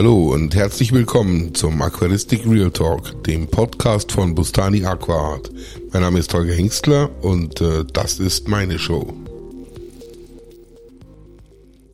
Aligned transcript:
Hallo 0.00 0.32
und 0.32 0.54
herzlich 0.54 0.92
willkommen 0.92 1.54
zum 1.54 1.82
Aquaristik 1.82 2.46
Real 2.46 2.70
Talk, 2.70 3.22
dem 3.24 3.48
Podcast 3.48 4.12
von 4.12 4.34
Bustani 4.34 4.82
Aquaart. 4.82 5.50
Mein 5.92 6.00
Name 6.00 6.20
ist 6.20 6.32
Holger 6.32 6.54
Hengstler 6.54 7.10
und 7.20 7.60
äh, 7.60 7.84
das 7.92 8.18
ist 8.18 8.48
meine 8.48 8.78
Show. 8.78 9.12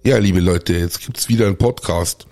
Ja, 0.04 0.19
liebe 0.19 0.38
Leute, 0.38 0.74
jetzt 0.74 1.04
gibt's 1.04 1.29
wieder 1.29 1.48
einen 1.48 1.56
Podcast. 1.56 2.29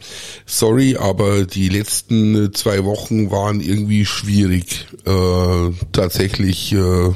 Sorry, 0.46 0.96
aber 0.96 1.44
die 1.44 1.68
letzten 1.68 2.36
äh, 2.36 2.52
zwei 2.52 2.84
Wochen 2.84 3.32
waren 3.32 3.60
irgendwie 3.60 4.06
schwierig. 4.06 4.86
Äh, 5.04 5.70
tatsächlich 5.90 6.72
äh, 6.72 6.76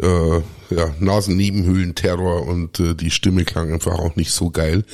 äh, 0.00 0.40
ja, 0.70 0.94
Nasennebenhöhlen-Terror 1.00 2.46
und 2.46 2.80
äh, 2.80 2.94
die 2.94 3.10
Stimme 3.10 3.44
klang 3.44 3.72
einfach 3.72 3.98
auch 3.98 4.16
nicht 4.16 4.32
so 4.32 4.50
geil. 4.50 4.84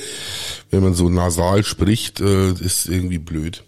Wenn 0.71 0.83
man 0.83 0.93
so 0.93 1.09
nasal 1.09 1.63
spricht, 1.63 2.19
äh, 2.21 2.51
ist 2.51 2.87
irgendwie 2.87 3.19
blöd. 3.19 3.63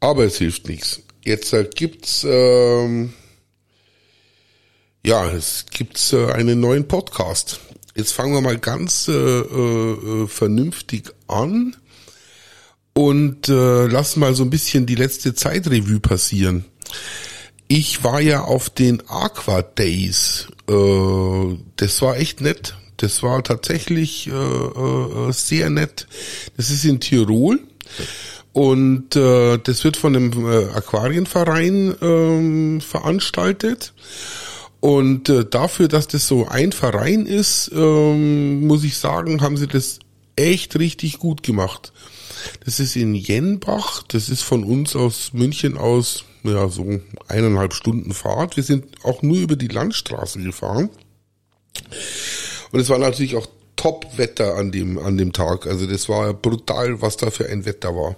Aber 0.00 0.24
es 0.24 0.38
hilft 0.38 0.68
nichts. 0.68 1.02
Jetzt 1.24 1.52
äh, 1.52 1.68
gibt's 1.74 2.24
ähm, 2.28 3.12
ja, 5.04 5.30
es 5.30 5.64
gibt 5.70 6.12
äh, 6.12 6.32
einen 6.32 6.60
neuen 6.60 6.86
Podcast. 6.86 7.60
Jetzt 7.94 8.12
fangen 8.12 8.34
wir 8.34 8.42
mal 8.42 8.58
ganz 8.58 9.08
äh, 9.08 9.12
äh, 9.12 10.26
vernünftig 10.28 11.10
an 11.26 11.76
und 12.92 13.48
äh, 13.48 13.86
lassen 13.86 14.20
mal 14.20 14.34
so 14.34 14.42
ein 14.42 14.50
bisschen 14.50 14.84
die 14.84 14.94
letzte 14.94 15.34
Zeitrevue 15.34 16.00
passieren. 16.00 16.66
Ich 17.72 18.02
war 18.02 18.20
ja 18.20 18.42
auf 18.42 18.68
den 18.68 19.00
Aqua 19.08 19.62
Days. 19.62 20.48
Äh, 20.68 21.56
das 21.76 22.02
war 22.02 22.16
echt 22.16 22.40
nett. 22.40 22.74
Das 22.96 23.22
war 23.22 23.44
tatsächlich 23.44 24.26
äh, 24.26 24.32
äh, 24.32 25.30
sehr 25.32 25.70
nett. 25.70 26.08
Das 26.56 26.70
ist 26.70 26.84
in 26.84 26.98
Tirol. 26.98 27.60
Und 28.52 29.14
äh, 29.14 29.58
das 29.58 29.84
wird 29.84 29.96
von 29.96 30.16
einem 30.16 30.50
äh, 30.50 30.64
Aquarienverein 30.74 31.94
ähm, 32.02 32.80
veranstaltet. 32.80 33.92
Und 34.80 35.28
äh, 35.28 35.44
dafür, 35.44 35.86
dass 35.86 36.08
das 36.08 36.26
so 36.26 36.48
ein 36.48 36.72
Verein 36.72 37.24
ist, 37.24 37.70
ähm, 37.72 38.66
muss 38.66 38.82
ich 38.82 38.98
sagen, 38.98 39.42
haben 39.42 39.56
sie 39.56 39.68
das 39.68 40.00
echt 40.34 40.76
richtig 40.76 41.20
gut 41.20 41.44
gemacht. 41.44 41.92
Das 42.64 42.80
ist 42.80 42.96
in 42.96 43.14
Jenbach, 43.14 44.02
das 44.08 44.28
ist 44.28 44.42
von 44.42 44.64
uns 44.64 44.96
aus 44.96 45.32
München 45.34 45.78
aus 45.78 46.24
ja, 46.42 46.68
so 46.68 47.00
eineinhalb 47.28 47.74
Stunden 47.74 48.12
Fahrt. 48.12 48.56
Wir 48.56 48.64
sind 48.64 48.86
auch 49.04 49.22
nur 49.22 49.38
über 49.38 49.56
die 49.56 49.68
Landstraße 49.68 50.40
gefahren. 50.40 50.90
Und 52.72 52.80
es 52.80 52.88
war 52.88 52.98
natürlich 52.98 53.36
auch 53.36 53.46
Top-Wetter 53.76 54.56
an 54.56 54.72
dem, 54.72 54.98
an 54.98 55.16
dem 55.16 55.32
Tag. 55.32 55.66
Also 55.66 55.86
das 55.86 56.08
war 56.08 56.34
brutal, 56.34 57.00
was 57.00 57.16
da 57.16 57.30
für 57.30 57.48
ein 57.48 57.64
Wetter 57.64 57.94
war. 57.94 58.16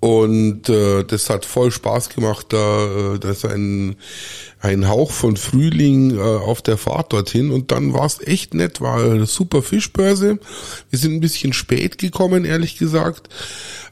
Und 0.00 0.68
äh, 0.68 1.02
das 1.02 1.28
hat 1.28 1.44
voll 1.44 1.72
Spaß 1.72 2.10
gemacht. 2.10 2.46
Da, 2.50 3.14
äh, 3.14 3.18
da 3.18 3.30
ist 3.30 3.44
ein, 3.44 3.96
ein 4.60 4.88
Hauch 4.88 5.10
von 5.10 5.36
Frühling 5.36 6.16
äh, 6.16 6.20
auf 6.20 6.62
der 6.62 6.78
Fahrt 6.78 7.12
dorthin. 7.12 7.50
Und 7.50 7.72
dann 7.72 7.92
war 7.94 8.06
es 8.06 8.20
echt 8.20 8.54
nett, 8.54 8.80
war 8.80 9.02
eine 9.02 9.26
super 9.26 9.60
Fischbörse. 9.60 10.38
Wir 10.90 10.98
sind 10.98 11.14
ein 11.14 11.20
bisschen 11.20 11.52
spät 11.52 11.98
gekommen, 11.98 12.44
ehrlich 12.44 12.78
gesagt. 12.78 13.28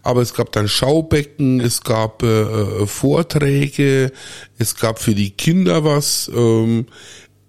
Aber 0.03 0.23
es 0.23 0.35
gab 0.35 0.53
dann 0.53 0.69
Schaubecken, 0.69 1.59
es 1.61 1.83
gab 1.83 2.23
äh, 2.23 2.43
äh 2.43 2.87
Vorträge, 2.87 4.13
es 4.59 4.77
gab 4.77 5.01
für 5.01 5.17
die 5.17 5.31
Kinder 5.31 5.83
was. 5.83 6.31
Ähm, 6.33 6.87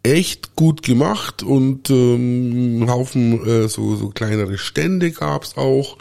echt 0.01 0.55
gut 0.55 0.83
gemacht 0.83 1.43
und 1.43 1.89
ähm, 1.89 2.79
einen 2.81 2.89
Haufen 2.89 3.45
äh, 3.45 3.67
so, 3.67 3.95
so 3.95 4.09
kleinere 4.09 4.57
Stände 4.57 5.11
gab's 5.11 5.57
auch. 5.57 5.97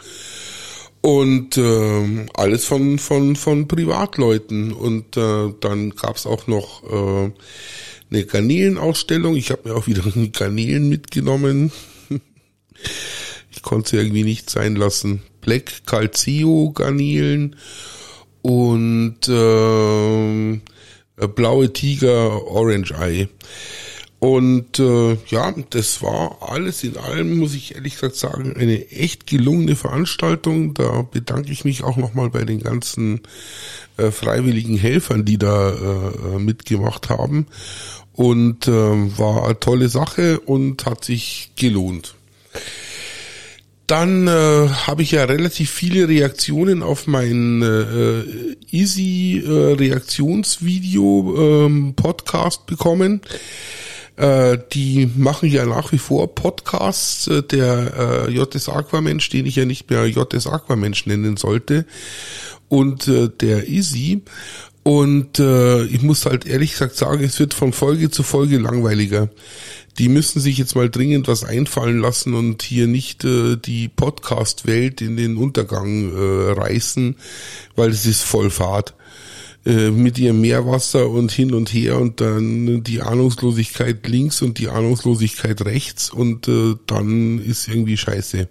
Und 1.01 1.57
äh, 1.57 2.25
alles 2.33 2.65
von, 2.65 2.99
von, 2.99 3.35
von 3.35 3.67
Privatleuten. 3.67 4.73
Und 4.73 5.15
äh, 5.17 5.53
dann 5.59 5.91
gab's 5.91 6.25
auch 6.25 6.47
noch 6.47 6.83
äh, 6.83 7.31
eine 8.09 8.25
Garnelenausstellung. 8.25 9.35
Ich 9.35 9.51
habe 9.51 9.69
mir 9.69 9.75
auch 9.75 9.87
wieder 9.87 10.03
Garnelen 10.33 10.89
mitgenommen. 10.89 11.71
ich 13.51 13.61
konnte 13.61 13.91
sie 13.91 13.97
irgendwie 13.97 14.23
nicht 14.23 14.49
sein 14.49 14.75
lassen. 14.75 15.21
Black 15.41 15.85
Calcio 15.85 16.71
Garnelen 16.73 17.55
und 18.41 19.27
äh, 19.27 20.59
blaue 21.27 21.73
Tiger 21.73 22.47
Orange 22.47 22.93
Eye. 22.93 23.27
Und 24.19 24.79
äh, 24.79 25.15
ja, 25.27 25.53
das 25.69 26.01
war 26.01 26.37
alles 26.41 26.83
in 26.83 26.97
allem, 26.97 27.37
muss 27.37 27.53
ich 27.53 27.75
ehrlich 27.75 27.93
gesagt 27.93 28.15
sagen, 28.15 28.55
eine 28.57 28.89
echt 28.89 29.27
gelungene 29.27 29.75
Veranstaltung. 29.75 30.73
Da 30.73 31.03
bedanke 31.03 31.51
ich 31.51 31.65
mich 31.65 31.83
auch 31.83 31.97
nochmal 31.97 32.31
bei 32.31 32.43
den 32.43 32.59
ganzen 32.59 33.21
äh, 33.97 34.09
freiwilligen 34.09 34.77
Helfern, 34.77 35.23
die 35.23 35.37
da 35.37 35.69
äh, 35.71 36.39
mitgemacht 36.39 37.09
haben. 37.09 37.45
Und 38.13 38.67
äh, 38.67 38.71
war 38.71 39.45
eine 39.45 39.59
tolle 39.59 39.89
Sache 39.89 40.39
und 40.39 40.87
hat 40.87 41.05
sich 41.05 41.51
gelohnt. 41.55 42.15
Dann 43.85 44.27
äh, 44.27 44.31
habe 44.31 45.03
ich 45.03 45.11
ja 45.11 45.25
relativ 45.25 45.69
viele 45.69 46.09
Reaktionen 46.09 46.81
auf 46.81 47.05
mein 47.05 47.61
äh, 47.61 48.23
Easy 48.75 49.43
äh, 49.45 49.75
Reaktionsvideo 49.75 51.65
ähm, 51.67 51.93
Podcast 51.95 52.65
bekommen. 52.65 53.21
Äh, 54.17 54.57
die 54.73 55.09
machen 55.15 55.49
ja 55.49 55.65
nach 55.65 55.91
wie 55.91 55.99
vor 55.99 56.33
Podcasts. 56.33 57.27
Äh, 57.27 57.43
der 57.43 58.27
äh, 58.27 58.31
JS 58.31 58.67
Aquamensch, 58.67 59.29
den 59.29 59.45
ich 59.45 59.55
ja 59.55 59.65
nicht 59.65 59.89
mehr 59.89 60.07
JS 60.07 60.47
Aquamensch 60.47 61.05
nennen 61.05 61.37
sollte, 61.37 61.85
und 62.67 63.07
äh, 63.07 63.29
der 63.29 63.67
Easy. 63.67 64.23
Und 64.83 65.37
äh, 65.39 65.83
ich 65.83 66.01
muss 66.01 66.25
halt 66.25 66.47
ehrlich 66.47 66.71
gesagt 66.71 66.95
sagen, 66.95 67.23
es 67.23 67.39
wird 67.39 67.53
von 67.53 67.73
Folge 67.73 68.09
zu 68.09 68.23
Folge 68.23 68.57
langweiliger. 68.57 69.29
Die 69.99 70.09
müssen 70.09 70.39
sich 70.39 70.57
jetzt 70.57 70.75
mal 70.75 70.89
dringend 70.89 71.27
was 71.27 71.43
einfallen 71.43 71.99
lassen 71.99 72.33
und 72.33 72.61
hier 72.63 72.87
nicht 72.87 73.23
äh, 73.23 73.57
die 73.57 73.87
Podcast-Welt 73.87 75.01
in 75.01 75.17
den 75.17 75.37
Untergang 75.37 76.13
äh, 76.13 76.51
reißen, 76.53 77.17
weil 77.75 77.89
es 77.89 78.05
ist 78.05 78.23
voll 78.23 78.49
Fahrt. 78.49 78.93
Äh, 79.67 79.91
mit 79.91 80.17
ihrem 80.17 80.39
Meerwasser 80.39 81.09
und 81.09 81.29
hin 81.29 81.53
und 81.53 81.73
her 81.73 81.99
und 81.99 82.21
dann 82.21 82.83
die 82.83 83.01
Ahnungslosigkeit 83.01 84.07
links 84.07 84.41
und 84.41 84.59
die 84.59 84.69
Ahnungslosigkeit 84.69 85.65
rechts 85.65 86.09
und 86.09 86.47
äh, 86.47 86.75
dann 86.85 87.43
ist 87.43 87.67
irgendwie 87.67 87.97
scheiße. 87.97 88.47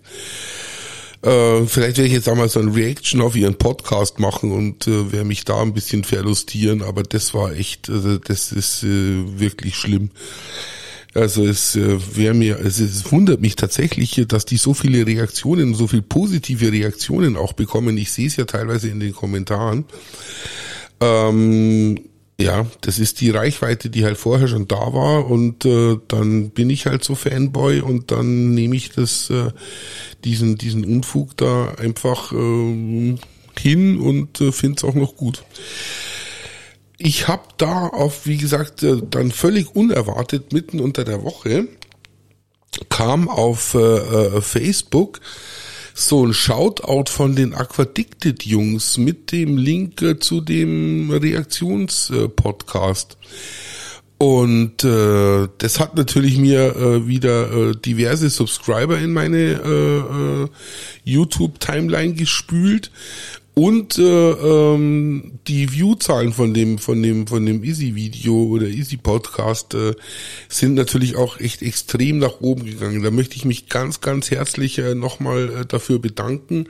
Äh, 1.23 1.67
vielleicht 1.67 1.97
werde 1.97 2.09
ich 2.09 2.13
jetzt 2.13 2.29
einmal 2.29 2.51
so 2.51 2.61
ein 2.61 2.69
Reaction 2.69 3.23
auf 3.23 3.35
ihren 3.35 3.55
Podcast 3.55 4.19
machen 4.19 4.53
und 4.53 4.87
äh, 4.89 5.11
werde 5.11 5.25
mich 5.25 5.47
da 5.47 5.63
ein 5.63 5.73
bisschen 5.73 6.05
verlustieren, 6.05 6.83
aber 6.83 7.03
das 7.03 7.33
war 7.33 7.55
echt, 7.55 7.89
also 7.89 8.19
das 8.19 8.53
ist 8.53 8.83
äh, 8.83 9.39
wirklich 9.39 9.77
schlimm. 9.77 10.11
Also 11.15 11.47
es 11.47 11.77
äh, 11.77 11.99
wäre 12.15 12.35
mir, 12.35 12.61
es, 12.61 12.79
es 12.79 13.11
wundert 13.11 13.41
mich 13.41 13.57
tatsächlich, 13.57 14.23
dass 14.29 14.45
die 14.45 14.59
so 14.59 14.75
viele 14.75 15.07
Reaktionen, 15.07 15.75
so 15.75 15.87
viel 15.87 16.03
positive 16.03 16.71
Reaktionen 16.71 17.39
auch 17.39 17.55
bekommen. 17.55 17.97
Ich 17.97 18.13
sehe 18.13 18.27
es 18.27 18.37
ja 18.37 18.45
teilweise 18.45 18.89
in 18.91 19.01
den 19.01 19.15
Kommentaren. 19.15 19.87
Ähm, 21.01 22.01
ja, 22.39 22.67
das 22.83 22.99
ist 22.99 23.21
die 23.21 23.31
Reichweite, 23.31 23.89
die 23.89 24.05
halt 24.05 24.19
vorher 24.19 24.47
schon 24.47 24.69
da 24.69 24.93
war 24.93 25.31
und 25.31 25.65
äh, 25.65 25.97
dann 26.09 26.51
bin 26.51 26.69
ich 26.69 26.87
halt 26.87 27.03
so 27.03 27.15
Fanboy 27.15 27.81
und 27.81 28.11
dann 28.11 28.53
nehme 28.53 28.77
ich 28.77 28.91
das, 28.91 29.31
äh, 29.31 29.53
diesen, 30.25 30.57
diesen 30.57 30.85
Unfug 30.85 31.37
da 31.39 31.73
einfach 31.79 32.33
äh, 32.33 33.17
hin 33.59 33.99
und 33.99 34.41
äh, 34.41 34.53
finde 34.53 34.77
es 34.77 34.85
auch 34.85 34.95
noch 34.95 35.17
gut. 35.17 35.45
Ich 36.99 37.27
habe 37.27 37.45
da 37.57 37.87
auf, 37.89 38.27
wie 38.27 38.37
gesagt, 38.37 38.83
äh, 38.83 39.01
dann 39.09 39.31
völlig 39.31 39.75
unerwartet 39.75 40.53
mitten 40.53 40.81
unter 40.81 41.05
der 41.05 41.23
Woche 41.23 41.69
kam 42.91 43.29
auf 43.29 43.75
äh, 43.75 43.79
äh, 43.79 44.41
Facebook 44.43 45.21
so 45.99 46.27
ein 46.27 46.35
Shoutout 46.35 47.11
von 47.11 47.35
den 47.35 47.55
Aquadicted 47.55 48.45
Jungs 48.45 48.99
mit 48.99 49.33
dem 49.33 49.57
Link 49.57 50.03
äh, 50.03 50.19
zu 50.19 50.43
dem 50.43 51.11
Reaktionspodcast. 51.11 53.17
Und 54.19 54.85
äh, 54.85 55.49
das 55.57 55.81
hat 55.81 55.97
natürlich 55.97 56.37
mir 56.37 56.77
äh, 56.77 57.07
wieder 57.07 57.71
äh, 57.71 57.77
diverse 57.77 58.29
Subscriber 58.29 58.99
in 58.99 59.15
meine 59.15 59.39
äh, 59.39 60.45
äh, 60.45 60.49
YouTube-Timeline 61.05 62.13
gespült 62.13 62.91
und 63.59 63.99
äh, 63.99 64.03
ähm, 64.03 65.39
die 65.47 65.73
Viewzahlen 65.73 66.35
von 66.35 66.53
dem 66.53 66.77
von 66.77 67.03
dem 67.03 67.27
von 67.27 67.47
dem 67.47 67.65
Easy 67.65 67.95
Video 67.95 68.35
oder 68.35 68.67
Easy 68.67 68.99
Podcast 68.99 69.73
äh, 69.73 69.95
sind 70.51 70.75
natürlich 70.75 71.17
auch 71.17 71.41
echt 71.41 71.63
extrem 71.63 72.19
nach 72.19 72.43
oben 72.43 72.67
gegangen. 72.67 73.03
Da 73.03 73.11
möchte 73.11 73.35
ich 73.35 73.47
mich 73.47 73.71
ganz 73.71 74.03
ganz 74.03 74.31
herzlich 74.31 74.77
äh, 74.77 74.95
nochmal 74.95 75.49
äh, 75.49 75.65
dafür 75.65 75.99
bedanken. 75.99 76.69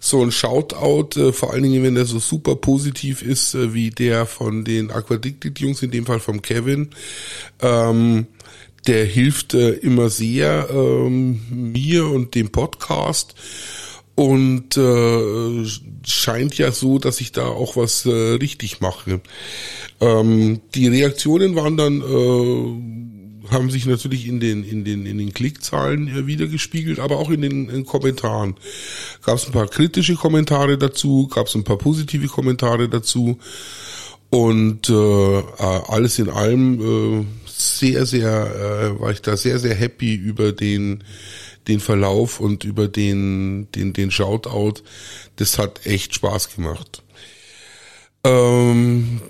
So 0.00 0.20
ein 0.20 0.32
Shoutout, 0.32 1.20
äh, 1.20 1.32
vor 1.32 1.52
allen 1.52 1.62
Dingen 1.62 1.84
wenn 1.84 1.94
der 1.94 2.06
so 2.06 2.18
super 2.18 2.56
positiv 2.56 3.22
ist 3.22 3.54
äh, 3.54 3.72
wie 3.72 3.90
der 3.90 4.26
von 4.26 4.64
den 4.64 4.90
Aquadicted 4.90 5.60
Jungs, 5.60 5.80
in 5.80 5.92
dem 5.92 6.06
Fall 6.06 6.18
vom 6.18 6.42
Kevin. 6.42 6.90
Ähm, 7.62 8.26
der 8.88 9.04
hilft 9.04 9.54
äh, 9.54 9.74
immer 9.74 10.10
sehr 10.10 10.70
ähm, 10.72 11.40
mir 11.50 12.06
und 12.06 12.34
dem 12.34 12.50
Podcast 12.50 13.36
und 14.14 14.76
äh, 14.76 15.64
scheint 16.04 16.58
ja 16.58 16.72
so, 16.72 16.98
dass 16.98 17.20
ich 17.20 17.32
da 17.32 17.46
auch 17.46 17.76
was 17.76 18.04
äh, 18.06 18.10
richtig 18.10 18.80
mache. 18.80 19.20
Ähm, 20.00 20.60
die 20.74 20.88
Reaktionen 20.88 21.56
waren 21.56 21.76
dann 21.76 22.02
äh, 22.02 23.00
haben 23.50 23.70
sich 23.70 23.86
natürlich 23.86 24.26
in 24.26 24.40
den 24.40 24.64
in 24.64 24.84
den 24.84 25.06
in 25.06 25.18
den 25.18 25.34
Klickzahlen 25.34 26.08
äh, 26.08 26.26
wiedergespiegelt, 26.26 26.98
aber 26.98 27.18
auch 27.18 27.30
in 27.30 27.42
den, 27.42 27.68
in 27.68 27.84
Kommentaren. 27.84 28.56
Gab 29.24 29.36
es 29.36 29.46
ein 29.46 29.52
paar 29.52 29.68
kritische 29.68 30.14
Kommentare 30.14 30.78
dazu, 30.78 31.28
gab 31.28 31.46
es 31.46 31.54
ein 31.54 31.64
paar 31.64 31.78
positive 31.78 32.28
Kommentare 32.28 32.88
dazu 32.88 33.38
und 34.30 34.88
äh, 34.88 35.38
äh 35.38 35.42
alles 35.58 36.18
in 36.18 36.28
allem 36.28 36.80
äh, 36.80 37.24
sehr 37.46 38.06
sehr 38.06 38.94
äh, 38.96 39.00
war 39.00 39.10
ich 39.10 39.22
da 39.22 39.36
sehr 39.36 39.58
sehr 39.58 39.74
happy 39.74 40.14
über 40.14 40.52
den 40.52 41.04
den 41.68 41.80
Verlauf 41.80 42.40
und 42.40 42.64
über 42.64 42.88
den, 42.88 43.70
den, 43.72 43.92
den 43.92 44.10
Shoutout. 44.10 44.82
Das 45.36 45.58
hat 45.58 45.86
echt 45.86 46.14
Spaß 46.14 46.54
gemacht. 46.54 47.02
Ähm, 48.24 49.20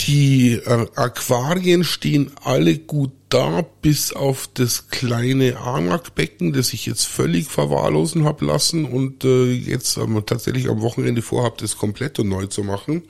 die 0.00 0.60
Aquarien 0.64 1.84
stehen 1.84 2.30
alle 2.42 2.78
gut 2.78 3.10
da, 3.28 3.62
bis 3.82 4.12
auf 4.12 4.48
das 4.54 4.88
kleine 4.88 5.58
Arnak-Becken, 5.58 6.52
das 6.52 6.72
ich 6.72 6.86
jetzt 6.86 7.04
völlig 7.04 7.46
verwahrlosen 7.48 8.24
habe 8.24 8.46
lassen 8.46 8.84
und 8.86 9.24
äh, 9.24 9.52
jetzt 9.52 9.98
ähm, 9.98 10.22
tatsächlich 10.24 10.68
am 10.68 10.80
Wochenende 10.80 11.20
vorhabe, 11.20 11.56
das 11.58 11.76
komplett 11.76 12.18
neu 12.18 12.46
zu 12.46 12.64
machen. 12.64 13.02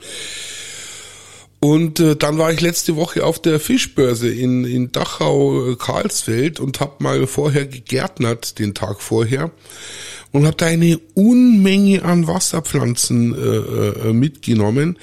Und 1.61 1.99
äh, 1.99 2.15
dann 2.15 2.39
war 2.39 2.53
ich 2.53 2.61
letzte 2.61 2.95
Woche 2.95 3.25
auf 3.25 3.43
der 3.43 3.59
Fischbörse 3.59 4.29
in, 4.29 4.65
in 4.65 4.93
Dachau, 4.93 5.71
äh, 5.71 5.77
Karlsfeld 5.77 6.61
und 6.61 6.79
habe 6.81 7.03
mal 7.03 7.27
vorher 7.27 7.67
gegärtnert, 7.67 8.59
den 8.59 8.75
Tag 8.75 9.01
vorher. 9.01 9.51
Und 10.31 10.47
habe 10.47 10.57
da 10.57 10.67
eine 10.67 10.99
Unmenge 11.15 12.05
an 12.05 12.27
Wasserpflanzen 12.27 13.35
äh, 13.35 14.09
äh, 14.09 14.13
mitgenommen. 14.13 14.99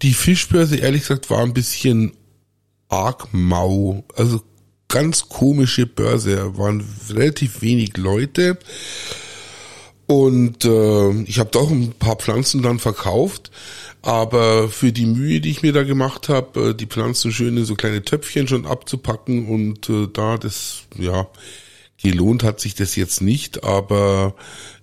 Die 0.00 0.14
Fischbörse, 0.14 0.76
ehrlich 0.76 1.02
gesagt, 1.02 1.28
war 1.28 1.42
ein 1.42 1.52
bisschen 1.52 2.12
arg 2.88 3.28
mau. 3.32 4.04
Also 4.14 4.40
ganz 4.88 5.28
komische 5.28 5.86
Börse. 5.86 6.56
Waren 6.56 6.84
relativ 7.10 7.62
wenig 7.62 7.96
Leute. 7.96 8.58
Und 10.06 10.64
äh, 10.64 11.10
ich 11.22 11.38
habe 11.38 11.50
doch 11.50 11.70
ein 11.70 11.92
paar 11.98 12.16
Pflanzen 12.16 12.62
dann 12.62 12.78
verkauft. 12.78 13.50
Aber 14.02 14.68
für 14.68 14.92
die 14.92 15.06
Mühe, 15.06 15.40
die 15.40 15.50
ich 15.50 15.62
mir 15.62 15.72
da 15.72 15.82
gemacht 15.82 16.28
habe, 16.28 16.70
äh, 16.70 16.74
die 16.74 16.86
Pflanzen 16.86 17.32
schön 17.32 17.56
in 17.56 17.64
so 17.64 17.74
kleine 17.74 18.02
Töpfchen 18.02 18.48
schon 18.48 18.66
abzupacken 18.66 19.46
und 19.46 19.88
äh, 19.90 20.08
da 20.12 20.38
das, 20.38 20.82
ja, 20.98 21.28
gelohnt 22.02 22.42
hat 22.42 22.60
sich 22.60 22.74
das 22.74 22.96
jetzt 22.96 23.20
nicht, 23.20 23.62
aber 23.62 24.34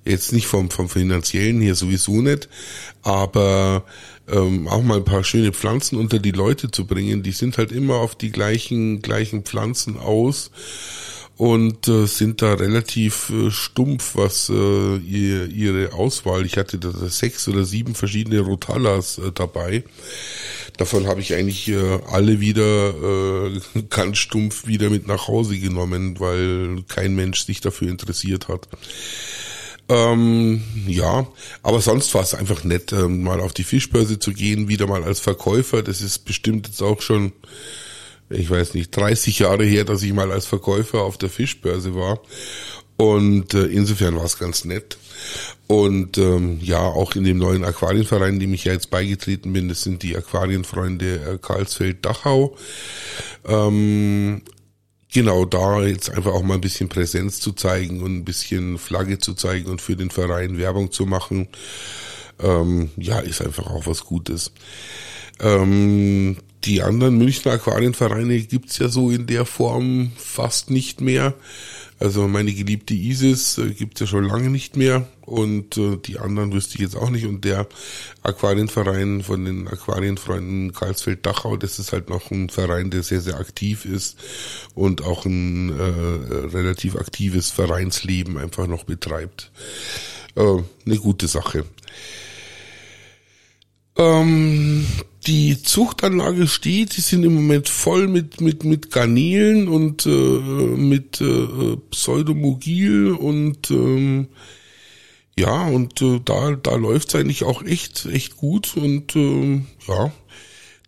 jetzt 0.05 0.33
nicht 0.33 0.45
vom, 0.47 0.69
vom 0.69 0.87
finanziellen 0.87 1.61
hier 1.61 1.75
sowieso 1.75 2.21
nicht, 2.21 2.47
aber 3.01 3.85
ähm, 4.27 4.67
auch 4.67 4.83
mal 4.83 4.97
ein 4.97 5.05
paar 5.05 5.23
schöne 5.23 5.51
Pflanzen 5.51 5.97
unter 5.97 6.19
die 6.19 6.31
Leute 6.31 6.69
zu 6.69 6.85
bringen, 6.85 7.23
die 7.23 7.31
sind 7.31 7.57
halt 7.57 7.71
immer 7.71 7.95
auf 7.95 8.15
die 8.15 8.31
gleichen, 8.31 9.01
gleichen 9.01 9.43
Pflanzen 9.43 9.97
aus 9.97 10.51
und 11.37 11.87
äh, 11.87 12.07
sind 12.07 12.41
da 12.41 12.55
relativ 12.55 13.29
äh, 13.29 13.51
stumpf, 13.51 14.15
was 14.15 14.49
äh, 14.49 14.97
ihr, 14.97 15.47
ihre 15.47 15.93
Auswahl. 15.93 16.45
Ich 16.45 16.57
hatte 16.57 16.79
da 16.79 16.91
sechs 16.91 17.47
oder 17.47 17.63
sieben 17.63 17.93
verschiedene 17.93 18.39
Rotallas 18.39 19.19
äh, 19.19 19.31
dabei. 19.31 19.83
Davon 20.77 21.07
habe 21.07 21.21
ich 21.21 21.35
eigentlich 21.35 21.69
äh, 21.69 21.99
alle 22.09 22.39
wieder 22.39 23.53
äh, 23.53 23.61
ganz 23.89 24.17
stumpf 24.17 24.65
wieder 24.65 24.89
mit 24.89 25.07
nach 25.07 25.27
Hause 25.27 25.59
genommen, 25.59 26.19
weil 26.19 26.83
kein 26.87 27.15
Mensch 27.15 27.45
sich 27.45 27.61
dafür 27.61 27.89
interessiert 27.89 28.47
hat. 28.47 28.67
Ähm, 29.89 30.63
ja, 30.87 31.27
aber 31.61 31.81
sonst 31.81 32.13
war 32.13 32.23
es 32.23 32.33
einfach 32.33 32.63
nett, 32.63 32.91
äh, 32.91 33.07
mal 33.07 33.39
auf 33.39 33.53
die 33.53 33.63
Fischbörse 33.63 34.19
zu 34.19 34.33
gehen, 34.33 34.67
wieder 34.67 34.87
mal 34.87 35.03
als 35.03 35.19
Verkäufer. 35.19 35.83
Das 35.83 36.01
ist 36.01 36.25
bestimmt 36.25 36.67
jetzt 36.67 36.81
auch 36.81 37.01
schon 37.01 37.31
ich 38.29 38.49
weiß 38.49 38.73
nicht, 38.73 38.95
30 38.95 39.39
Jahre 39.39 39.65
her, 39.65 39.83
dass 39.83 40.03
ich 40.03 40.13
mal 40.13 40.31
als 40.31 40.45
Verkäufer 40.45 41.01
auf 41.01 41.17
der 41.17 41.29
Fischbörse 41.29 41.95
war. 41.95 42.19
Und 42.97 43.53
äh, 43.53 43.65
insofern 43.65 44.15
war 44.15 44.25
es 44.25 44.39
ganz 44.39 44.65
nett. 44.65 44.97
Und 45.67 46.17
ähm, 46.17 46.59
ja, 46.61 46.79
auch 46.79 47.15
in 47.15 47.23
dem 47.23 47.37
neuen 47.37 47.63
Aquarienverein, 47.63 48.39
dem 48.39 48.53
ich 48.53 48.65
ja 48.65 48.73
jetzt 48.73 48.89
beigetreten 48.89 49.53
bin, 49.53 49.69
das 49.69 49.83
sind 49.83 50.01
die 50.03 50.15
Aquarienfreunde 50.15 51.15
äh, 51.15 51.37
Karlsfeld-Dachau. 51.37 52.55
Ähm, 53.45 54.41
genau 55.13 55.45
da 55.45 55.83
jetzt 55.83 56.09
einfach 56.09 56.33
auch 56.33 56.43
mal 56.43 56.55
ein 56.55 56.61
bisschen 56.61 56.89
Präsenz 56.89 57.39
zu 57.39 57.53
zeigen 57.53 58.01
und 58.01 58.17
ein 58.17 58.25
bisschen 58.25 58.77
Flagge 58.77 59.19
zu 59.19 59.33
zeigen 59.33 59.69
und 59.69 59.81
für 59.81 59.95
den 59.95 60.09
Verein 60.09 60.57
Werbung 60.57 60.91
zu 60.91 61.05
machen. 61.05 61.49
Ähm, 62.39 62.91
ja, 62.97 63.19
ist 63.19 63.41
einfach 63.41 63.67
auch 63.67 63.85
was 63.85 64.05
Gutes. 64.05 64.51
Ähm, 65.39 66.37
die 66.65 66.81
anderen 66.81 67.17
Münchner 67.17 67.53
Aquarienvereine 67.53 68.39
gibt's 68.41 68.79
ja 68.79 68.89
so 68.89 69.09
in 69.09 69.27
der 69.27 69.45
Form 69.45 70.11
fast 70.17 70.69
nicht 70.69 71.01
mehr. 71.01 71.33
Also 71.99 72.27
meine 72.27 72.53
geliebte 72.53 72.93
Isis 72.93 73.57
äh, 73.57 73.71
gibt's 73.71 73.99
ja 73.99 74.07
schon 74.07 74.25
lange 74.25 74.49
nicht 74.49 74.77
mehr 74.77 75.07
und 75.21 75.77
äh, 75.77 75.97
die 75.97 76.19
anderen 76.19 76.53
wüsste 76.53 76.75
ich 76.75 76.81
jetzt 76.81 76.95
auch 76.95 77.09
nicht. 77.09 77.25
Und 77.25 77.43
der 77.43 77.67
Aquarienverein 78.21 79.23
von 79.23 79.43
den 79.45 79.67
Aquarienfreunden 79.67 80.73
Karlsfeld-Dachau, 80.73 81.57
das 81.57 81.79
ist 81.79 81.93
halt 81.93 82.09
noch 82.09 82.29
ein 82.29 82.49
Verein, 82.49 82.91
der 82.91 83.01
sehr, 83.01 83.21
sehr 83.21 83.39
aktiv 83.39 83.85
ist 83.85 84.17
und 84.75 85.03
auch 85.03 85.25
ein 85.25 85.69
äh, 85.77 86.45
relativ 86.55 86.95
aktives 86.95 87.49
Vereinsleben 87.49 88.37
einfach 88.37 88.67
noch 88.67 88.83
betreibt. 88.83 89.51
Äh, 90.35 90.41
eine 90.85 90.97
gute 90.97 91.27
Sache. 91.27 91.65
Ähm, 93.97 94.85
die 95.25 95.61
Zuchtanlage 95.61 96.47
steht, 96.47 96.95
die 96.95 97.01
sind 97.01 97.23
im 97.23 97.35
Moment 97.35 97.67
voll 97.67 98.07
mit 98.07 98.39
mit 98.39 98.63
mit 98.63 98.91
Garnelen 98.91 99.67
und 99.67 100.05
äh, 100.05 100.09
mit 100.09 101.19
äh, 101.19 101.77
Pseudomogil 101.91 103.11
und 103.11 103.69
ähm, 103.71 104.27
ja 105.37 105.67
und 105.67 106.01
äh, 106.01 106.21
da 106.23 106.51
da 106.51 106.75
läuft's 106.75 107.15
eigentlich 107.15 107.43
auch 107.43 107.63
echt 107.63 108.05
echt 108.05 108.37
gut 108.37 108.77
und 108.77 109.15
äh, 109.15 109.61
ja 109.87 110.13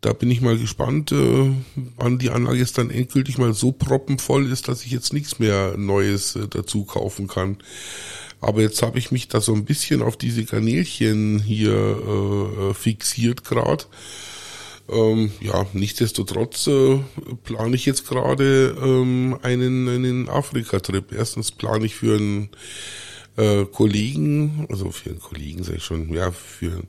da 0.02 0.14
bin 0.14 0.32
ich 0.32 0.40
mal 0.40 0.58
gespannt, 0.58 1.12
äh, 1.12 1.52
wann 1.98 2.20
die 2.20 2.30
Anlage 2.30 2.58
jetzt 2.58 2.78
dann 2.78 2.90
endgültig 2.90 3.38
mal 3.38 3.54
so 3.54 3.74
proppenvoll 3.74 4.50
ist, 4.50 4.70
dass 4.70 4.86
ich 4.86 4.92
jetzt 4.92 5.12
nichts 5.12 5.40
mehr 5.40 5.76
Neues 5.78 6.38
äh, 6.38 6.48
dazu 6.48 6.86
kaufen 6.86 7.28
kann. 7.28 7.58
Aber 8.42 8.62
jetzt 8.62 8.82
habe 8.82 8.98
ich 9.00 9.12
mich 9.12 9.28
da 9.28 9.42
so 9.42 9.54
ein 9.54 9.66
bisschen 9.66 10.02
auf 10.02 10.18
diese 10.18 10.46
Kanälchen 10.46 11.40
hier 11.40 11.74
äh, 11.74 12.70
äh 12.70 12.74
fixiert 12.74 13.44
gerade. 13.44 13.86
Ähm, 14.90 15.32
ja, 15.42 15.68
nichtsdestotrotz 15.74 16.68
äh, 16.68 17.00
plane 17.44 17.76
ich 17.76 17.86
jetzt 17.86 18.08
gerade 18.08 18.76
ähm, 18.82 19.38
einen, 19.44 19.88
einen 19.88 20.30
Afrika-Trip. 20.30 21.12
Erstens 21.12 21.52
plane 21.52 21.86
ich 21.86 21.96
für 21.96 22.16
einen 22.16 22.50
äh, 23.38 23.66
Kollegen, 23.66 24.66
also 24.70 24.92
für 24.92 25.12
einen 25.12 25.20
Kollegen 25.20 25.64
sage 25.64 25.78
ich 25.78 25.84
schon, 25.84 26.12
ja, 26.14 26.32
für 26.32 26.82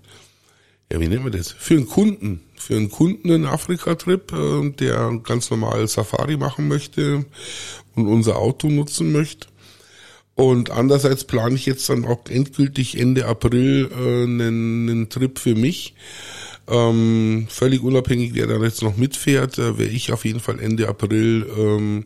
ja, 0.93 0.99
wie 0.99 1.07
nennen 1.07 1.23
wir 1.23 1.31
das? 1.31 1.53
Für 1.53 1.75
einen 1.75 1.87
Kunden, 1.87 2.41
für 2.57 2.75
einen 2.75 2.91
Kunden 2.91 3.31
einen 3.31 3.47
Afrika-Trip, 3.47 4.33
äh, 4.33 4.71
der 4.71 5.21
ganz 5.23 5.51
normal 5.51 5.87
Safari 5.87 6.37
machen 6.37 6.67
möchte 6.67 7.25
und 7.95 8.09
unser 8.09 8.37
Auto 8.37 8.69
nutzen 8.69 9.13
möchte. 9.13 9.47
Und 10.35 10.71
andererseits 10.71 11.25
plane 11.25 11.55
ich 11.55 11.67
jetzt 11.67 11.89
dann 11.91 12.05
auch 12.05 12.21
endgültig 12.29 12.99
Ende 12.99 13.27
April 13.27 13.91
äh, 13.93 14.23
einen, 14.23 14.89
einen 14.89 15.09
Trip 15.11 15.39
für 15.39 15.55
mich. 15.55 15.95
Ähm, 16.69 17.47
völlig 17.51 17.83
unabhängig, 17.83 18.35
wer 18.35 18.47
da 18.47 18.57
jetzt 18.63 18.83
noch 18.83 18.97
mitfährt, 18.97 19.59
äh, 19.59 19.77
werde 19.77 19.93
ich 19.93 20.13
auf 20.13 20.25
jeden 20.25 20.41
Fall 20.41 20.61
Ende 20.61 20.89
April 20.89 21.47
ähm, 21.59 22.05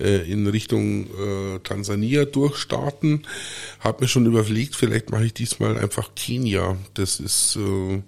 äh, 0.00 0.30
in 0.30 0.46
Richtung 0.48 1.06
äh, 1.06 1.60
Tansania 1.60 2.24
durchstarten. 2.24 3.26
Hab 3.80 4.00
mir 4.00 4.08
schon 4.08 4.26
überlegt, 4.26 4.74
vielleicht 4.74 5.10
mache 5.10 5.26
ich 5.26 5.34
diesmal 5.34 5.78
einfach 5.78 6.14
Kenia. 6.14 6.76
Das 6.94 7.20
ist 7.20 7.56
äh, 7.56 8.02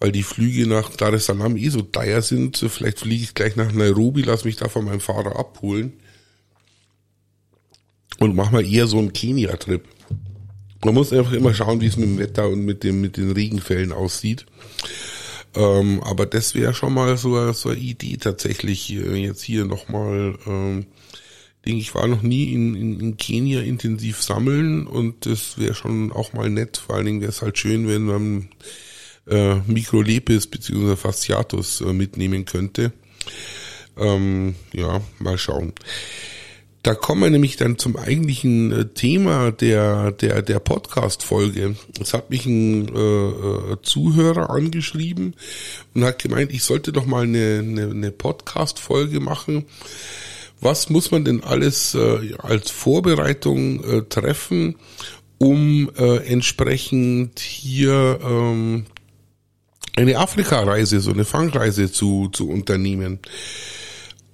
weil 0.00 0.12
die 0.12 0.22
Flüge 0.22 0.66
nach 0.66 0.90
Dar 0.96 1.12
es 1.12 1.26
Salaam 1.26 1.56
eh 1.56 1.68
so 1.70 1.82
teuer 1.82 2.22
sind. 2.22 2.56
Vielleicht 2.58 3.00
fliege 3.00 3.24
ich 3.24 3.34
gleich 3.34 3.56
nach 3.56 3.72
Nairobi, 3.72 4.22
lass 4.22 4.44
mich 4.44 4.56
da 4.56 4.68
von 4.68 4.84
meinem 4.84 5.00
Fahrer 5.00 5.38
abholen 5.38 5.94
und 8.20 8.34
mach 8.34 8.50
mal 8.50 8.64
eher 8.64 8.86
so 8.86 8.98
einen 8.98 9.12
Kenia-Trip. 9.12 9.82
Man 10.84 10.94
muss 10.94 11.12
einfach 11.12 11.32
immer 11.32 11.54
schauen, 11.54 11.80
wie 11.80 11.86
es 11.86 11.96
mit 11.96 12.08
dem 12.08 12.18
Wetter 12.18 12.48
und 12.48 12.64
mit 12.64 12.84
dem 12.84 13.00
mit 13.00 13.16
den 13.16 13.32
Regenfällen 13.32 13.92
aussieht. 13.92 14.46
Ähm, 15.54 16.02
aber 16.02 16.26
das 16.26 16.54
wäre 16.54 16.74
schon 16.74 16.94
mal 16.94 17.16
so, 17.16 17.52
so 17.52 17.70
eine 17.70 17.78
Idee 17.78 18.16
tatsächlich 18.16 18.92
äh, 18.92 19.14
jetzt 19.14 19.42
hier 19.42 19.64
nochmal. 19.64 20.36
Ähm, 20.46 20.86
denke 21.64 21.80
ich, 21.80 21.94
war 21.94 22.06
noch 22.06 22.22
nie 22.22 22.52
in, 22.52 22.74
in, 22.74 23.00
in 23.00 23.16
Kenia 23.16 23.60
intensiv 23.60 24.22
sammeln 24.22 24.86
und 24.86 25.26
das 25.26 25.58
wäre 25.58 25.74
schon 25.74 26.12
auch 26.12 26.32
mal 26.32 26.50
nett. 26.50 26.76
Vor 26.76 26.96
allen 26.96 27.06
Dingen 27.06 27.20
wäre 27.20 27.30
es 27.30 27.42
halt 27.42 27.58
schön, 27.58 27.88
wenn 27.88 28.02
man 28.02 28.48
äh, 29.26 29.54
Microlepis 29.66 30.46
bzw. 30.46 30.96
Fasciatus 30.96 31.80
äh, 31.80 31.92
mitnehmen 31.92 32.44
könnte. 32.44 32.92
Ähm, 33.96 34.54
ja, 34.72 35.00
mal 35.18 35.38
schauen. 35.38 35.72
Da 36.84 36.94
kommen 36.94 37.22
wir 37.22 37.30
nämlich 37.30 37.56
dann 37.56 37.78
zum 37.78 37.96
eigentlichen 37.96 38.70
äh, 38.70 38.84
Thema 38.84 39.50
der, 39.52 40.12
der, 40.12 40.42
der 40.42 40.58
Podcast-Folge. 40.58 41.76
Es 41.98 42.12
hat 42.12 42.28
mich 42.28 42.44
ein 42.44 42.94
äh, 42.94 43.00
äh, 43.00 43.76
Zuhörer 43.82 44.50
angeschrieben 44.50 45.34
und 45.94 46.04
hat 46.04 46.22
gemeint, 46.22 46.52
ich 46.52 46.62
sollte 46.62 46.92
doch 46.92 47.06
mal 47.06 47.22
eine, 47.22 47.60
eine, 47.60 47.90
eine 47.90 48.10
Podcast-Folge 48.10 49.20
machen. 49.20 49.64
Was 50.60 50.90
muss 50.90 51.10
man 51.10 51.24
denn 51.24 51.42
alles 51.42 51.94
äh, 51.94 52.34
als 52.36 52.70
Vorbereitung 52.70 53.82
äh, 53.82 54.02
treffen, 54.02 54.76
um 55.38 55.90
äh, 55.96 56.18
entsprechend 56.26 57.40
hier 57.40 58.20
ähm, 58.22 58.84
eine 59.96 60.18
Afrika-Reise, 60.18 61.00
so 61.00 61.12
eine 61.12 61.24
Fangreise 61.24 61.90
zu, 61.90 62.28
zu 62.28 62.46
unternehmen? 62.50 63.20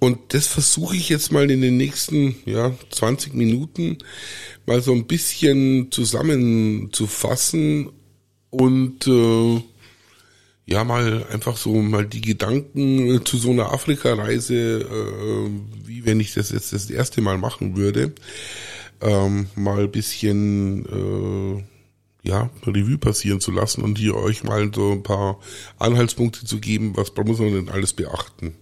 Und 0.03 0.33
das 0.33 0.47
versuche 0.47 0.95
ich 0.95 1.09
jetzt 1.09 1.31
mal 1.31 1.51
in 1.51 1.61
den 1.61 1.77
nächsten 1.77 2.35
ja, 2.45 2.73
20 2.89 3.35
Minuten 3.35 3.99
mal 4.65 4.81
so 4.81 4.93
ein 4.93 5.05
bisschen 5.05 5.91
zusammenzufassen 5.91 7.91
und 8.49 9.05
äh, 9.05 9.61
ja 10.65 10.83
mal 10.85 11.27
einfach 11.31 11.55
so 11.55 11.75
mal 11.75 12.07
die 12.07 12.21
Gedanken 12.21 13.23
zu 13.25 13.37
so 13.37 13.51
einer 13.51 13.73
Afrika-Reise, 13.73 14.79
äh, 14.79 15.85
wie 15.85 16.03
wenn 16.03 16.19
ich 16.19 16.33
das 16.33 16.49
jetzt 16.49 16.73
das 16.73 16.89
erste 16.89 17.21
Mal 17.21 17.37
machen 17.37 17.77
würde, 17.77 18.15
ähm, 19.01 19.49
mal 19.53 19.87
bisschen 19.87 20.83
äh, 20.87 21.63
ja, 22.27 22.49
Revue 22.65 22.97
passieren 22.97 23.39
zu 23.39 23.51
lassen 23.51 23.83
und 23.83 23.99
hier 23.99 24.15
euch 24.15 24.43
mal 24.43 24.71
so 24.73 24.93
ein 24.93 25.03
paar 25.03 25.39
Anhaltspunkte 25.77 26.43
zu 26.43 26.59
geben, 26.59 26.97
was 26.97 27.13
muss 27.23 27.37
man 27.37 27.53
denn 27.53 27.69
alles 27.69 27.93
beachten 27.93 28.55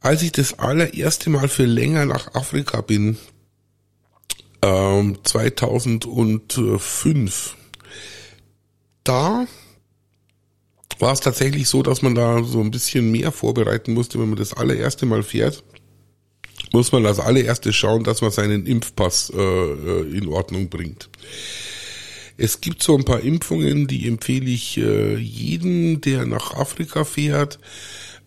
als 0.00 0.22
ich 0.22 0.32
das 0.32 0.58
allererste 0.58 1.30
Mal 1.30 1.48
für 1.48 1.64
länger 1.64 2.06
nach 2.06 2.34
Afrika 2.34 2.80
bin, 2.80 3.18
ähm, 4.62 5.18
2005, 5.22 7.56
da 9.04 9.46
war 10.98 11.12
es 11.12 11.20
tatsächlich 11.20 11.68
so, 11.68 11.82
dass 11.82 12.02
man 12.02 12.14
da 12.14 12.42
so 12.42 12.60
ein 12.60 12.70
bisschen 12.70 13.10
mehr 13.10 13.32
vorbereiten 13.32 13.94
musste, 13.94 14.18
wenn 14.18 14.30
man 14.30 14.38
das 14.38 14.52
allererste 14.52 15.06
Mal 15.06 15.22
fährt. 15.22 15.62
Muss 16.72 16.92
man 16.92 17.06
als 17.06 17.20
allererste 17.20 17.72
schauen, 17.72 18.04
dass 18.04 18.20
man 18.20 18.30
seinen 18.30 18.66
Impfpass 18.66 19.32
äh, 19.34 19.40
äh 19.40 20.16
in 20.16 20.28
Ordnung 20.28 20.68
bringt. 20.68 21.08
Es 22.36 22.60
gibt 22.60 22.82
so 22.82 22.96
ein 22.96 23.04
paar 23.04 23.20
Impfungen, 23.20 23.86
die 23.86 24.06
empfehle 24.06 24.50
ich 24.50 24.76
äh, 24.76 25.16
jedem, 25.16 26.00
der 26.00 26.26
nach 26.26 26.54
Afrika 26.54 27.04
fährt 27.04 27.58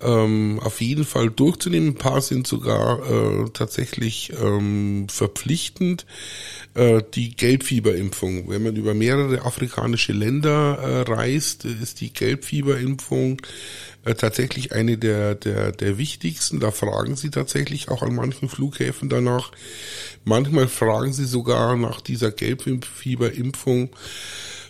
ähm, 0.04 0.60
auf 0.64 0.82
jeden 0.82 1.06
Fall 1.06 1.30
durchzunehmen. 1.30 1.90
Ein 1.90 1.96
paar 1.96 2.22
sind 2.22 2.48
sogar 2.48 3.00
äh, 3.10 3.50
tatsächlich 3.54 4.34
ähm, 4.42 5.08
verpflichtend. 5.10 6.06
Äh, 6.74 7.04
die 7.14 7.36
Gelbfieberimpfung. 7.36 8.50
Wenn 8.50 8.64
man 8.64 8.78
über 8.78 8.94
mehrere 8.94 9.44
afrikanische 9.44 10.14
Länder 10.14 10.78
äh, 10.78 11.12
reist, 11.12 11.66
ist 11.66 12.00
die 12.00 12.14
Gelbfieberimpfung 12.14 13.42
äh, 14.06 14.16
tatsächlich 14.16 14.72
eine 14.72 14.98
der, 14.98 15.36
der, 15.36 15.74
der 15.74 15.98
wichtigsten. 15.98 16.62
Da 16.62 16.72
fragen 16.72 17.18
sie 17.18 17.30
tatsächlich 17.30 17.90
auch 17.90 18.04
an 18.04 18.16
manchen 18.16 18.48
Flughäfen 18.48 19.10
danach. 19.10 19.52
Manchmal 20.24 20.70
fragen 20.70 21.12
sie 21.12 21.26
sogar 21.26 21.76
nach 21.76 22.00
dieser 22.00 22.32
Gelbfieberimpfung 22.32 23.90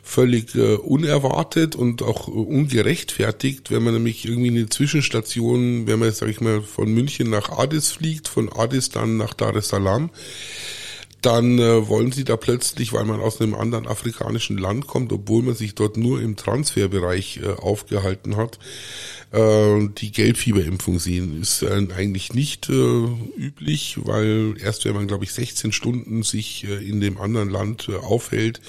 völlig 0.03 0.55
äh, 0.55 0.75
unerwartet 0.75 1.75
und 1.75 2.01
auch 2.01 2.27
äh, 2.27 2.31
ungerechtfertigt, 2.31 3.72
wenn 3.72 3.84
man 3.84 3.93
nämlich 3.93 4.25
irgendwie 4.25 4.50
eine 4.50 4.70
Zwischenstation, 4.70 5.88
wenn 5.88 6.00
man, 6.00 6.12
sag 6.12 6.29
ich 6.29 6.41
mal, 6.41 6.62
von 6.62 6.91
München 6.93 7.29
nach 7.29 7.50
Addis 7.50 7.91
fliegt, 7.91 8.27
von 8.27 8.51
Addis 8.51 8.89
dann 8.89 9.17
nach 9.17 9.34
Dar 9.34 9.55
es 9.55 9.70
Salaam, 9.70 10.10
dann 11.22 11.60
äh, 11.60 11.88
wollen 11.88 12.12
sie 12.12 12.24
da 12.24 12.36
plötzlich, 12.36 12.93
weil 12.93 13.05
man 13.05 13.20
aus 13.20 13.39
einem 13.39 13.53
anderen 13.53 13.88
afrikanischen 13.88 14.58
Land 14.58 14.88
kommt, 14.88 15.13
obwohl 15.13 15.43
man 15.43 15.55
sich 15.55 15.75
dort 15.75 15.96
nur 15.96 16.20
im 16.20 16.36
Transferbereich 16.36 17.41
äh, 17.43 17.50
aufgehalten 17.50 18.38
hat, 18.38 18.58
äh, 19.31 19.88
die 20.00 20.12
Gelbfieberimpfung 20.12 20.98
sehen. 20.98 21.39
Ist 21.39 21.62
äh, 21.62 21.88
eigentlich 21.96 22.34
nicht 22.34 22.70
äh, 22.70 23.05
üblich, 23.38 23.98
weil 24.03 24.55
erst 24.60 24.86
wenn 24.86 24.96
man, 24.96 25.08
glaube 25.08 25.25
ich, 25.25 25.31
16 25.34 25.72
Stunden 25.72 26.24
sich 26.24 26.65
äh, 26.67 26.89
in 26.89 27.01
dem 27.01 27.20
anderen 27.20 27.51
Land 27.51 27.88
äh, 27.88 27.98
aufhält, 27.98 28.60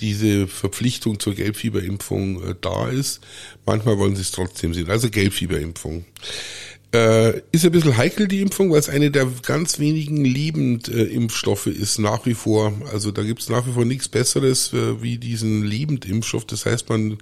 diese 0.00 0.46
Verpflichtung 0.46 1.20
zur 1.20 1.34
Gelbfieberimpfung 1.34 2.42
äh, 2.42 2.54
da 2.60 2.88
ist. 2.88 3.20
Manchmal 3.66 3.98
wollen 3.98 4.16
sie 4.16 4.22
es 4.22 4.32
trotzdem 4.32 4.74
sehen. 4.74 4.90
Also 4.90 5.10
Gelbfieberimpfung. 5.10 6.04
Äh, 6.94 7.42
ist 7.50 7.64
ein 7.64 7.72
bisschen 7.72 7.96
heikel 7.96 8.28
die 8.28 8.40
Impfung, 8.40 8.70
weil 8.70 8.78
es 8.78 8.88
eine 8.88 9.10
der 9.10 9.26
ganz 9.42 9.80
wenigen 9.80 10.24
Lebendimpfstoffe 10.24 11.66
ist 11.66 11.98
nach 11.98 12.24
wie 12.24 12.34
vor. 12.34 12.72
Also 12.92 13.10
da 13.10 13.24
gibt 13.24 13.42
es 13.42 13.48
nach 13.48 13.66
wie 13.66 13.72
vor 13.72 13.84
nichts 13.84 14.08
Besseres 14.08 14.72
äh, 14.72 15.02
wie 15.02 15.18
diesen 15.18 15.64
Lebendimpfstoff. 15.64 16.44
Das 16.44 16.66
heißt, 16.66 16.88
man 16.88 17.18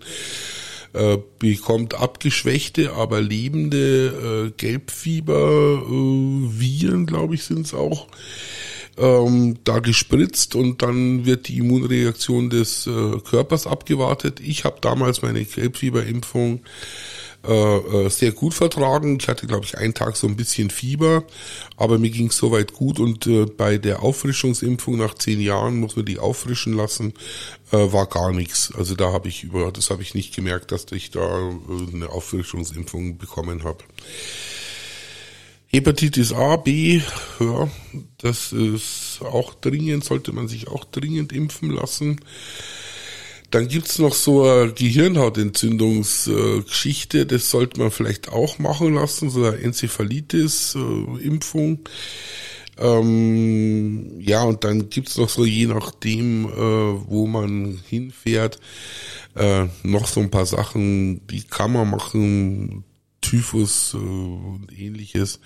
äh, 0.93 1.17
bekommt 1.39 1.95
abgeschwächte, 1.95 2.93
aber 2.93 3.23
lebende 3.23 4.49
äh, 4.49 4.51
Gelbfieber-Viren, 4.59 7.05
äh, 7.05 7.07
glaube 7.07 7.35
ich, 7.35 7.45
sind 7.45 7.65
es 7.65 7.73
auch 7.73 8.09
ähm, 8.99 9.59
da 9.65 9.79
gespritzt 9.79 10.55
und 10.55 10.83
dann 10.83 11.25
wird 11.25 11.49
die 11.49 11.59
Immunreaktion 11.59 12.51
des 12.51 12.87
äh, 12.87 13.19
Körpers 13.21 13.67
abgewartet. 13.67 14.41
Ich 14.41 14.65
habe 14.65 14.79
damals 14.81 15.23
meine 15.23 15.45
Gelbfieberimpfung 15.45 16.61
äh, 17.45 17.77
äh, 17.77 18.09
sehr 18.09 18.31
gut 18.31 18.55
vertragen. 18.55 19.19
Ich 19.21 19.27
hatte, 19.27 19.49
glaube 19.49 19.65
ich, 19.65 19.77
einen 19.77 19.95
Tag 19.95 20.17
so 20.17 20.29
ein 20.29 20.37
bisschen 20.37 20.71
Fieber, 20.71 21.25
aber 21.77 21.99
mir 21.99 22.11
ging 22.11 22.29
es 22.29 22.37
soweit 22.37 22.73
gut 22.73 23.01
und 23.01 23.27
äh, 23.27 23.47
bei 23.47 23.79
der 23.79 24.05
Auffrischungsimpfung 24.05 24.97
nach 24.97 25.15
zehn 25.15 25.41
Jahren 25.41 25.81
muss 25.81 25.97
man 25.97 26.05
die 26.05 26.21
auffrischen 26.21 26.75
lassen, 26.75 27.15
äh, 27.73 27.93
war 27.93 28.07
gar 28.07 28.33
nichts. 28.33 28.73
Also 28.77 28.95
da 28.95 29.13
habe 29.13 29.29
ich 29.29 29.43
über, 29.43 29.73
das 29.73 29.91
habe 29.91 30.03
ich 30.03 30.15
nicht 30.15 30.37
gemerkt, 30.37 30.71
dass 30.71 30.87
ich 30.93 31.11
da 31.11 31.21
äh, 31.21 31.95
eine 31.95 32.11
Auffrischungsimpfung 32.11 33.19
bekommen 33.19 33.65
habe. 33.65 33.83
Hepatitis 35.75 36.35
A, 36.35 36.57
B, 36.57 37.01
ja, 37.41 37.67
das 38.19 38.53
ist 38.53 39.21
auch 39.23 39.55
dringend, 39.55 40.05
sollte 40.05 40.31
man 40.33 40.47
sich 40.47 40.69
auch 40.69 40.85
dringend 40.85 41.33
impfen 41.33 41.71
lassen. 41.71 42.21
Dann 43.51 43.69
gibt's 43.69 43.99
noch 43.99 44.13
so 44.15 44.45
eine 44.45 44.71
Gehirnhautentzündungsgeschichte, 44.73 47.25
das 47.25 47.51
sollte 47.51 47.81
man 47.81 47.91
vielleicht 47.91 48.29
auch 48.29 48.59
machen 48.59 48.93
lassen, 48.95 49.31
so 49.31 49.45
eine 49.45 49.57
Enzephalitis-Impfung. 49.59 51.81
Ähm, 52.79 54.21
ja, 54.21 54.43
und 54.43 54.65
dann 54.65 54.91
gibt's 54.91 55.17
noch 55.17 55.29
so, 55.29 55.45
je 55.45 55.67
nachdem, 55.67 56.47
äh, 56.47 56.55
wo 56.55 57.27
man 57.27 57.81
hinfährt, 57.89 58.59
äh, 59.37 59.67
noch 59.83 60.07
so 60.07 60.21
ein 60.21 60.31
paar 60.31 60.47
Sachen, 60.47 61.27
die 61.29 61.43
kann 61.45 61.73
man 61.73 61.91
machen, 61.91 62.85
Typhus 63.23 63.95
äh, 63.95 63.97
und 63.97 64.69
ähnliches. 64.77 65.41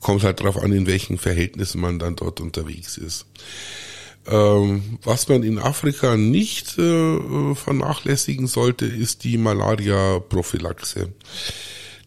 Kommt 0.00 0.24
halt 0.24 0.40
drauf 0.40 0.60
an, 0.60 0.72
in 0.72 0.88
welchen 0.88 1.18
Verhältnissen 1.18 1.80
man 1.80 2.00
dann 2.00 2.16
dort 2.16 2.40
unterwegs 2.40 2.98
ist. 2.98 3.26
Ähm, 4.26 4.98
was 5.04 5.28
man 5.28 5.44
in 5.44 5.60
Afrika 5.60 6.16
nicht 6.16 6.76
äh, 6.78 7.54
vernachlässigen 7.54 8.48
sollte, 8.48 8.86
ist 8.86 9.22
die 9.22 9.38
Malaria-Prophylaxe. 9.38 11.12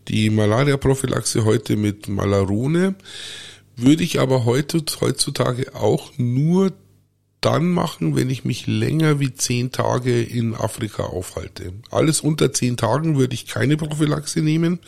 Die 0.10 0.30
Malaria-Prophylaxe 0.30 1.46
heute 1.46 1.78
mit 1.78 2.10
Malarone 2.10 2.96
würde 3.78 4.04
ich 4.04 4.20
aber 4.20 4.44
heute, 4.44 4.84
heutzutage 5.00 5.74
auch 5.76 6.12
nur 6.18 6.74
dann 7.42 7.70
machen, 7.70 8.16
wenn 8.16 8.30
ich 8.30 8.44
mich 8.44 8.68
länger 8.68 9.20
wie 9.20 9.34
zehn 9.34 9.72
Tage 9.72 10.22
in 10.22 10.56
Afrika 10.56 11.04
aufhalte. 11.04 11.74
Alles 11.90 12.22
unter 12.22 12.52
zehn 12.54 12.78
Tagen 12.78 13.18
würde 13.18 13.34
ich 13.34 13.48
keine 13.48 13.78
Prophylaxe 13.78 14.42
nehmen, 14.42 14.80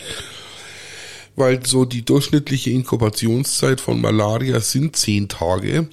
weil 1.36 1.66
so 1.66 1.86
die 1.86 2.04
durchschnittliche 2.04 2.72
Inkubationszeit 2.72 3.80
von 3.80 4.02
Malaria 4.02 4.60
sind 4.60 4.96
zehn 4.96 5.30
Tage. 5.30 5.88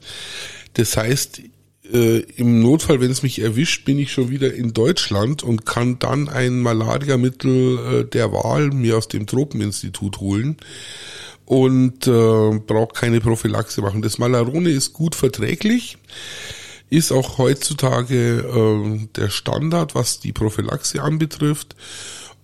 Das 0.74 0.96
heißt, 0.96 1.42
äh, 1.92 2.18
im 2.36 2.60
Notfall, 2.60 3.00
wenn 3.00 3.10
es 3.10 3.22
mich 3.22 3.40
erwischt, 3.40 3.84
bin 3.84 3.98
ich 3.98 4.12
schon 4.12 4.30
wieder 4.30 4.52
in 4.52 4.74
Deutschland 4.74 5.42
und 5.42 5.64
kann 5.64 5.98
dann 5.98 6.28
ein 6.28 6.60
Malariamittel 6.60 7.78
äh, 7.78 8.04
der 8.04 8.32
Wahl 8.32 8.70
mir 8.70 8.98
aus 8.98 9.08
dem 9.08 9.26
Tropeninstitut 9.26 10.18
holen 10.18 10.58
und 11.48 12.06
äh, 12.06 12.58
braucht 12.58 12.94
keine 12.94 13.22
Prophylaxe 13.22 13.80
machen. 13.80 14.02
Das 14.02 14.18
Malarone 14.18 14.68
ist 14.68 14.92
gut 14.92 15.14
verträglich, 15.14 15.96
ist 16.90 17.10
auch 17.10 17.38
heutzutage 17.38 18.40
äh, 18.40 19.08
der 19.16 19.30
Standard, 19.30 19.94
was 19.94 20.20
die 20.20 20.34
Prophylaxe 20.34 21.02
anbetrifft 21.02 21.74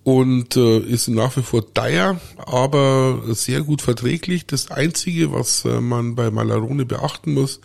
und 0.03 0.57
äh, 0.57 0.79
ist 0.79 1.07
nach 1.07 1.37
wie 1.37 1.43
vor 1.43 1.71
teuer, 1.71 2.19
aber 2.37 3.21
sehr 3.27 3.61
gut 3.61 3.83
verträglich. 3.83 4.47
Das 4.47 4.71
Einzige, 4.71 5.31
was 5.31 5.65
äh, 5.65 5.81
man 5.81 6.15
bei 6.15 6.31
Malarone 6.31 6.87
beachten 6.87 7.35
muss, 7.35 7.59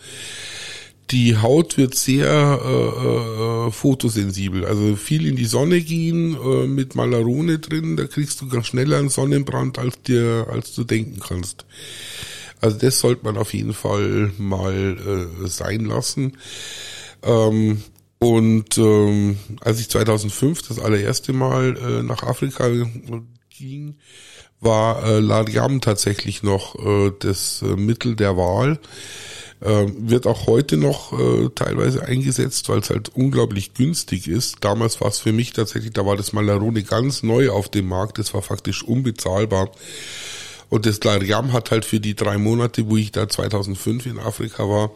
die 1.11 1.37
Haut 1.37 1.77
wird 1.77 1.95
sehr 1.95 2.59
äh, 2.63 3.67
äh, 3.67 3.71
fotosensibel. 3.71 4.65
Also 4.65 4.95
viel 4.95 5.27
in 5.27 5.35
die 5.35 5.45
Sonne 5.45 5.81
gehen 5.81 6.35
äh, 6.35 6.67
mit 6.67 6.95
Malarone 6.95 7.59
drin, 7.59 7.97
da 7.97 8.05
kriegst 8.05 8.41
du 8.41 8.47
ganz 8.47 8.67
schneller 8.67 8.97
einen 8.97 9.09
Sonnenbrand, 9.09 9.77
als 9.77 10.01
dir, 10.03 10.47
als 10.49 10.73
du 10.73 10.83
denken 10.83 11.19
kannst. 11.19 11.65
Also 12.61 12.77
das 12.77 12.99
sollte 12.99 13.25
man 13.25 13.37
auf 13.37 13.53
jeden 13.53 13.73
Fall 13.73 14.31
mal 14.37 15.27
äh, 15.43 15.47
sein 15.47 15.85
lassen. 15.85 16.37
Ähm, 17.23 17.81
und 18.19 18.77
ähm, 18.77 19.37
als 19.61 19.79
ich 19.79 19.89
2005 19.89 20.67
das 20.67 20.79
allererste 20.79 21.33
Mal 21.33 21.75
äh, 21.77 22.03
nach 22.03 22.23
Afrika 22.23 22.69
ging, 23.49 23.95
war 24.59 25.03
äh, 25.03 25.19
Lariam 25.19 25.81
tatsächlich 25.81 26.43
noch 26.43 26.75
äh, 26.75 27.11
das 27.19 27.63
äh, 27.63 27.75
Mittel 27.75 28.15
der 28.15 28.37
Wahl. 28.37 28.79
Äh, 29.61 29.85
wird 29.95 30.25
auch 30.25 30.47
heute 30.47 30.75
noch 30.75 31.13
äh, 31.13 31.49
teilweise 31.53 32.03
eingesetzt, 32.03 32.67
weil 32.67 32.79
es 32.79 32.89
halt 32.89 33.09
unglaublich 33.15 33.75
günstig 33.75 34.27
ist. 34.27 34.55
Damals 34.61 34.99
war 35.01 35.09
es 35.09 35.19
für 35.19 35.33
mich 35.33 35.53
tatsächlich, 35.53 35.93
da 35.93 36.03
war 36.03 36.17
das 36.17 36.33
Malarone 36.33 36.81
ganz 36.81 37.21
neu 37.21 37.51
auf 37.51 37.69
dem 37.69 37.87
Markt, 37.87 38.17
das 38.17 38.33
war 38.33 38.41
faktisch 38.41 38.83
unbezahlbar. 38.83 39.69
Und 40.69 40.85
das 40.87 41.03
Lariam 41.03 41.53
hat 41.53 41.69
halt 41.69 41.85
für 41.85 41.99
die 41.99 42.15
drei 42.15 42.39
Monate, 42.39 42.89
wo 42.89 42.97
ich 42.97 43.11
da 43.11 43.29
2005 43.29 44.07
in 44.07 44.19
Afrika 44.19 44.67
war, 44.67 44.91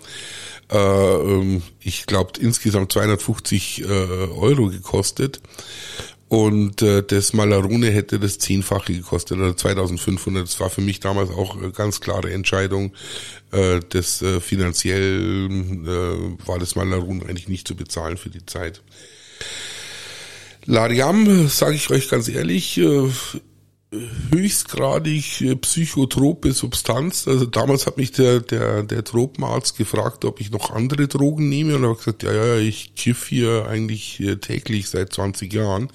äh, 0.71 0.77
ähm, 0.77 1.61
ich 1.79 2.07
glaube 2.07 2.39
insgesamt 2.39 2.91
250 2.91 3.81
äh, 3.81 3.85
Euro 3.85 4.69
gekostet. 4.69 5.41
Und 6.35 6.81
äh, 6.81 7.01
das 7.01 7.31
Malarone 7.31 7.89
hätte 7.91 8.19
das 8.19 8.39
Zehnfache 8.39 8.91
gekostet, 8.91 9.37
oder 9.37 9.55
2500. 9.55 10.43
Das 10.43 10.59
war 10.59 10.69
für 10.69 10.81
mich 10.81 10.99
damals 10.99 11.29
auch 11.29 11.55
eine 11.55 11.71
ganz 11.71 12.01
klare 12.01 12.33
Entscheidung. 12.33 12.91
Äh, 13.53 13.79
das 13.87 14.21
äh, 14.21 14.41
finanziell 14.41 15.47
äh, 15.49 16.45
war 16.45 16.59
das 16.59 16.75
Malarone 16.75 17.25
eigentlich 17.25 17.47
nicht 17.47 17.65
zu 17.65 17.77
bezahlen 17.77 18.17
für 18.17 18.29
die 18.29 18.45
Zeit. 18.45 18.81
Lariam, 20.65 21.47
sage 21.47 21.75
ich 21.75 21.89
euch 21.89 22.09
ganz 22.09 22.27
ehrlich, 22.27 22.79
äh, 22.79 23.09
höchstgradig 24.31 25.41
äh, 25.41 25.55
psychotrope 25.55 26.51
Substanz. 26.53 27.27
Also 27.27 27.45
damals 27.45 27.85
hat 27.87 27.97
mich 27.97 28.11
der, 28.11 28.39
der, 28.39 28.83
der 28.83 29.03
Tropenarzt 29.03 29.77
gefragt, 29.77 30.25
ob 30.25 30.41
ich 30.41 30.51
noch 30.51 30.71
andere 30.71 31.07
Drogen 31.07 31.49
nehme 31.49 31.75
und 31.75 31.83
habe 31.83 31.95
gesagt, 31.95 32.23
ja, 32.23 32.33
ja, 32.33 32.57
ich 32.57 32.95
kiff 32.95 33.27
hier 33.27 33.67
eigentlich 33.67 34.19
äh, 34.19 34.37
täglich 34.37 34.89
seit 34.89 35.13
20 35.13 35.53
Jahren. 35.53 35.89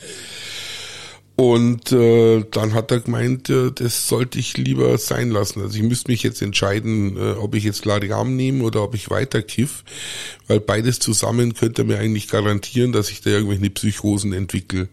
Und 1.41 1.91
äh, 1.91 2.45
dann 2.51 2.75
hat 2.75 2.91
er 2.91 3.01
gemeint, 3.01 3.49
äh, 3.49 3.73
das 3.73 4.09
sollte 4.09 4.39
ich 4.39 4.59
lieber 4.59 4.99
sein 4.99 5.31
lassen. 5.31 5.63
Also 5.63 5.75
ich 5.75 5.83
müsste 5.83 6.11
mich 6.11 6.23
jetzt 6.23 6.43
entscheiden, 6.43 7.17
äh, 7.17 7.31
ob 7.31 7.55
ich 7.55 7.65
jetzt 7.65 7.87
Lariam 7.87 8.37
nehme 8.37 8.63
oder 8.63 8.83
ob 8.83 8.95
ich 8.95 9.09
weiter 9.09 9.41
kiff, 9.41 9.83
weil 10.49 10.61
beides 10.61 10.99
zusammen 10.99 11.55
könnte 11.55 11.85
mir 11.85 11.99
eigentlich 11.99 12.29
garantieren, 12.29 12.93
dass 12.93 13.11
ich 13.11 13.23
da 13.23 13.31
irgendwelche 13.31 13.71
Psychosen 13.71 14.35
entwickle. 14.35 14.91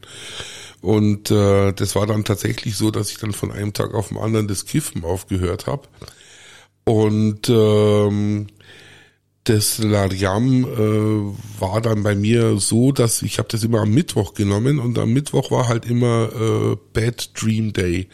Und 0.79 1.31
äh, 1.31 1.73
das 1.73 1.97
war 1.97 2.07
dann 2.07 2.23
tatsächlich 2.23 2.77
so, 2.77 2.91
dass 2.91 3.11
ich 3.11 3.17
dann 3.17 3.33
von 3.33 3.51
einem 3.51 3.73
Tag 3.73 3.93
auf 3.93 4.07
den 4.07 4.17
anderen 4.17 4.47
das 4.47 4.65
Kiffen 4.65 5.03
aufgehört 5.03 5.67
habe. 5.67 5.89
Und 6.85 7.49
ähm, 7.49 8.47
das 9.47 9.77
Lariam 9.77 10.65
äh, 10.65 11.61
war 11.61 11.79
dann 11.81 12.03
bei 12.03 12.15
mir 12.15 12.57
so, 12.57 12.91
dass 12.91 13.21
ich 13.21 13.39
habe 13.39 13.47
das 13.49 13.63
immer 13.63 13.81
am 13.81 13.91
Mittwoch 13.91 14.33
genommen 14.33 14.79
und 14.79 14.97
am 14.99 15.13
Mittwoch 15.13 15.51
war 15.51 15.67
halt 15.69 15.85
immer 15.85 16.29
äh, 16.33 16.77
Bad 16.93 17.31
Dream 17.41 17.71
Day. 17.71 18.07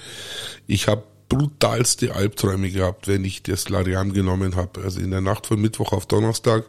Ich 0.68 0.88
habe 0.88 1.04
brutalste 1.30 2.14
Albträume 2.14 2.70
gehabt, 2.70 3.08
wenn 3.08 3.26
ich 3.26 3.42
das 3.42 3.70
Lariam 3.70 4.14
genommen 4.14 4.56
habe. 4.56 4.82
Also 4.82 5.00
in 5.00 5.10
der 5.10 5.22
Nacht 5.22 5.48
von 5.48 5.60
Mittwoch 5.60 5.92
auf 5.92 6.06
Donnerstag 6.06 6.66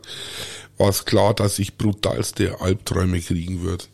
war 0.79 0.89
es 0.89 1.05
klar, 1.05 1.35
dass 1.35 1.59
ich 1.59 1.77
brutalste 1.77 2.61
Albträume 2.63 3.21
kriegen 3.21 3.61
würde. 3.61 3.85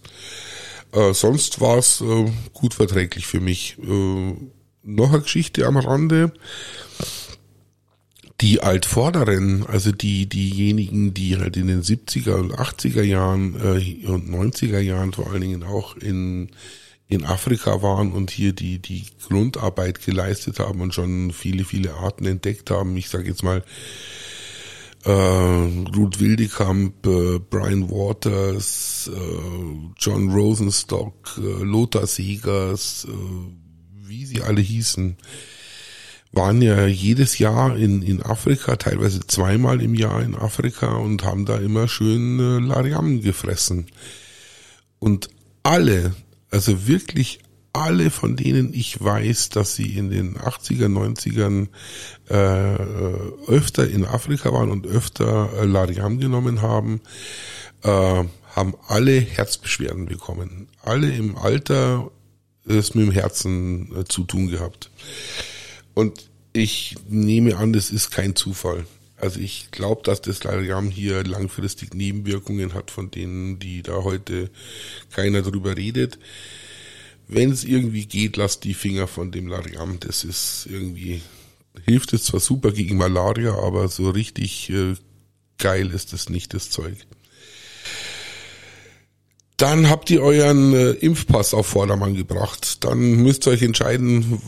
Äh, 0.93 1.12
sonst 1.15 1.61
war 1.61 1.79
es 1.79 2.00
äh, 2.00 2.31
gut 2.53 2.75
verträglich 2.75 3.27
für 3.27 3.41
mich. 3.41 3.77
Äh, 3.83 4.35
noch 4.83 5.12
eine 5.12 5.23
Geschichte 5.23 5.67
am 5.67 5.77
Rande. 5.77 6.33
Die 8.40 8.62
Altvorderen, 8.62 9.66
also 9.66 9.92
die, 9.92 10.26
diejenigen, 10.26 11.12
die 11.12 11.37
halt 11.37 11.56
in 11.59 11.66
den 11.66 11.82
70er 11.82 12.37
und 12.37 12.54
80er 12.54 13.02
Jahren 13.02 13.54
äh, 13.56 14.06
und 14.06 14.30
90er 14.30 14.80
Jahren 14.80 15.12
vor 15.12 15.30
allen 15.30 15.42
Dingen 15.42 15.62
auch 15.62 15.94
in, 15.97 16.50
in 17.08 17.25
Afrika 17.25 17.82
waren 17.82 18.12
und 18.12 18.30
hier 18.30 18.54
die, 18.54 18.78
die 18.78 19.04
Grundarbeit 19.26 20.02
geleistet 20.02 20.58
haben 20.58 20.80
und 20.80 20.95
schon 20.95 21.32
viele, 21.32 21.65
viele 21.65 21.95
Arten 21.95 22.25
entdeckt 22.25 22.71
haben. 22.71 22.97
Ich 22.97 23.10
sage 23.10 23.28
jetzt 23.28 23.43
mal, 23.43 23.62
äh, 25.04 25.10
Ruth 25.10 26.21
Wildekamp, 26.21 27.06
äh, 27.06 27.38
Brian 27.38 27.91
Waters, 27.91 29.10
äh, 29.15 29.91
John 29.99 30.30
Rosenstock, 30.30 31.38
äh, 31.38 31.62
Lothar 31.62 32.06
Segers, 32.06 33.06
äh, 33.08 34.08
wie 34.08 34.25
sie 34.25 34.43
alle 34.43 34.60
hießen, 34.60 35.17
waren 36.32 36.62
ja 36.62 36.86
jedes 36.86 37.38
Jahr 37.38 37.76
in, 37.76 38.02
in 38.02 38.23
Afrika, 38.23 38.76
teilweise 38.76 39.26
zweimal 39.26 39.82
im 39.82 39.95
Jahr 39.95 40.23
in 40.23 40.36
Afrika 40.36 40.95
und 40.95 41.25
haben 41.25 41.45
da 41.45 41.58
immer 41.58 41.88
schön 41.88 42.38
äh, 42.38 42.58
Lariam 42.64 43.21
gefressen. 43.21 43.86
Und 44.99 45.28
alle, 45.62 46.14
also 46.50 46.86
wirklich 46.86 47.40
alle, 47.73 48.10
von 48.10 48.36
denen 48.36 48.73
ich 48.75 49.02
weiß, 49.02 49.50
dass 49.50 49.75
sie 49.75 49.97
in 49.97 50.10
den 50.10 50.36
80er, 50.36 50.86
90ern 50.86 51.69
äh, 52.28 53.50
öfter 53.50 53.88
in 53.88 54.04
Afrika 54.04 54.52
waren 54.52 54.71
und 54.71 54.86
öfter 54.86 55.50
äh, 55.58 55.64
Lariam 55.64 56.19
genommen 56.19 56.62
haben, 56.62 57.00
äh, 57.82 58.25
haben 58.54 58.75
alle 58.88 59.21
Herzbeschwerden 59.21 60.06
bekommen. 60.06 60.69
Alle 60.82 61.10
im 61.12 61.36
Alter 61.36 62.10
es 62.66 62.95
mit 62.95 63.06
dem 63.06 63.12
Herzen 63.12 63.97
äh, 63.97 64.04
zu 64.04 64.25
tun 64.25 64.49
gehabt. 64.49 64.90
Und 66.00 66.30
ich 66.52 66.97
nehme 67.08 67.56
an, 67.56 67.73
das 67.73 67.91
ist 67.91 68.10
kein 68.10 68.34
Zufall. 68.34 68.86
Also 69.17 69.39
ich 69.39 69.71
glaube, 69.71 70.02
dass 70.02 70.23
das 70.23 70.43
Lariam 70.45 70.91
hier 70.91 71.23
langfristig 71.25 71.95
Nebenwirkungen 71.95 72.75
hat, 72.75 72.91
von 72.91 73.10
denen, 73.10 73.58
die 73.58 73.82
da 73.82 74.02
heute 74.02 74.50
keiner 75.10 75.43
drüber 75.43 75.76
redet 75.76 76.19
wenn 77.30 77.52
es 77.52 77.65
irgendwie 77.65 78.06
geht, 78.06 78.36
lasst 78.36 78.65
die 78.65 78.75
Finger 78.75 79.06
von 79.06 79.30
dem 79.30 79.47
Lariam. 79.47 79.99
Das 80.00 80.25
ist 80.25 80.67
irgendwie, 80.69 81.23
hilft 81.84 82.13
es 82.13 82.25
zwar 82.25 82.41
super 82.41 82.73
gegen 82.73 82.97
Malaria, 82.97 83.54
aber 83.54 83.89
so 83.89 84.10
richtig 84.10 84.69
äh, 84.71 84.95
geil 85.58 85.91
ist 85.93 86.13
es 86.13 86.28
nicht, 86.28 86.54
das 86.54 86.71
Zeug. 86.71 86.97
Dann 89.56 89.89
habt 89.89 90.10
ihr 90.10 90.23
euren 90.23 90.73
äh, 90.73 90.91
Impfpass 90.91 91.54
auf 91.54 91.67
Vordermann 91.67 92.15
gebracht. 92.15 92.82
Dann 92.84 92.99
müsst 93.17 93.47
ihr 93.47 93.52
euch 93.52 93.63
entscheiden, 93.63 94.41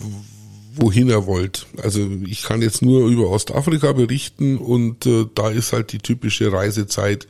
wohin 0.75 1.11
er 1.11 1.27
wollt. 1.27 1.67
Also 1.83 2.01
ich 2.27 2.43
kann 2.43 2.63
jetzt 2.63 2.83
nur 2.83 3.09
über 3.09 3.29
Ostafrika 3.29 3.93
berichten 3.93 4.59
und 4.59 5.07
äh, 5.07 5.27
da 5.35 5.51
ist 5.51 5.73
halt 5.73 5.93
die 5.93 5.99
typische 5.99 6.53
Reisezeit 6.53 7.27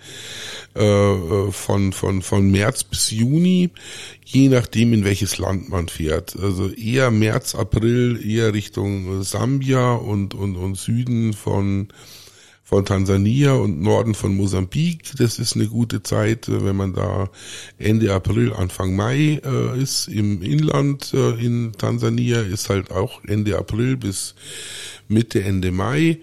äh, 0.75 0.83
äh, 0.83 1.51
von, 1.51 1.93
von, 1.93 2.23
von 2.23 2.51
März 2.51 2.85
bis 2.85 3.11
Juni, 3.11 3.71
je 4.25 4.49
nachdem 4.49 4.93
in 4.93 5.05
welches 5.05 5.39
Land 5.39 5.69
man 5.69 5.89
fährt. 5.89 6.37
Also 6.37 6.71
eher 6.71 7.11
März, 7.11 7.55
April, 7.55 8.21
eher 8.25 8.55
Richtung 8.55 9.23
Sambia 9.23 9.93
und, 9.93 10.35
und, 10.35 10.57
und 10.57 10.77
Süden 10.77 11.33
von 11.33 11.89
von 12.73 12.87
Tansania 12.87 13.53
und 13.53 13.83
Norden 13.83 14.15
von 14.15 14.35
Mosambik. 14.35 15.03
Das 15.19 15.39
ist 15.39 15.57
eine 15.57 15.67
gute 15.67 16.03
Zeit, 16.03 16.49
äh, 16.49 16.65
wenn 16.65 16.75
man 16.75 16.95
da 16.95 17.29
Ende 17.77 18.15
April, 18.15 18.55
Anfang 18.55 18.97
Mai 18.97 19.43
äh, 19.45 19.79
ist. 19.79 20.09
Im 20.09 20.41
Inland 20.41 21.13
äh, 21.13 21.33
in 21.33 21.73
Tansania 21.77 22.41
ist 22.41 22.71
halt 22.71 22.91
auch 22.91 23.23
Ende 23.27 23.59
April 23.59 23.99
bis 23.99 24.35
Mitte, 25.07 25.45
Ende 25.45 25.71
Mai. 25.71 26.21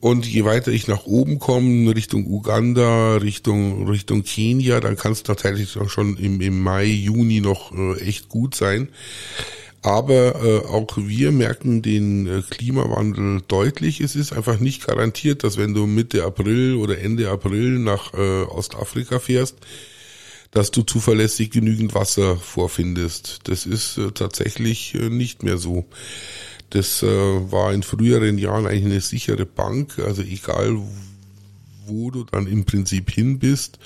Und 0.00 0.26
je 0.26 0.46
weiter 0.46 0.72
ich 0.72 0.88
nach 0.88 1.04
oben 1.04 1.38
komme, 1.38 1.94
Richtung 1.94 2.26
Uganda, 2.26 3.16
Richtung, 3.16 3.86
Richtung 3.86 4.24
Kenia, 4.24 4.80
dann 4.80 4.96
kann 4.96 5.12
es 5.12 5.24
tatsächlich 5.24 5.76
auch 5.76 5.90
schon 5.90 6.16
im, 6.16 6.40
im 6.40 6.62
Mai, 6.62 6.86
Juni 6.86 7.42
noch 7.42 7.72
äh, 7.72 8.00
echt 8.00 8.30
gut 8.30 8.54
sein. 8.54 8.88
Aber 9.86 10.42
äh, 10.42 10.66
auch 10.66 10.96
wir 10.96 11.30
merken 11.30 11.80
den 11.80 12.26
äh, 12.26 12.42
Klimawandel 12.42 13.42
deutlich. 13.46 14.00
Es 14.00 14.16
ist 14.16 14.32
einfach 14.32 14.58
nicht 14.58 14.84
garantiert, 14.84 15.44
dass 15.44 15.58
wenn 15.58 15.74
du 15.74 15.86
Mitte 15.86 16.24
April 16.24 16.74
oder 16.74 16.98
Ende 16.98 17.30
April 17.30 17.78
nach 17.78 18.12
äh, 18.12 18.42
Ostafrika 18.42 19.20
fährst, 19.20 19.54
dass 20.50 20.72
du 20.72 20.82
zuverlässig 20.82 21.52
genügend 21.52 21.94
Wasser 21.94 22.36
vorfindest. 22.36 23.42
Das 23.44 23.64
ist 23.64 23.96
äh, 23.98 24.10
tatsächlich 24.10 24.96
äh, 24.96 25.08
nicht 25.08 25.44
mehr 25.44 25.56
so. 25.56 25.84
Das 26.70 27.04
äh, 27.04 27.06
war 27.06 27.72
in 27.72 27.84
früheren 27.84 28.38
Jahren 28.38 28.66
eigentlich 28.66 28.86
eine 28.86 29.00
sichere 29.00 29.46
Bank. 29.46 30.00
Also 30.00 30.22
egal, 30.22 30.78
wo 31.86 32.10
du 32.10 32.24
dann 32.24 32.48
im 32.48 32.64
Prinzip 32.64 33.12
hin 33.12 33.38
bist, 33.38 33.78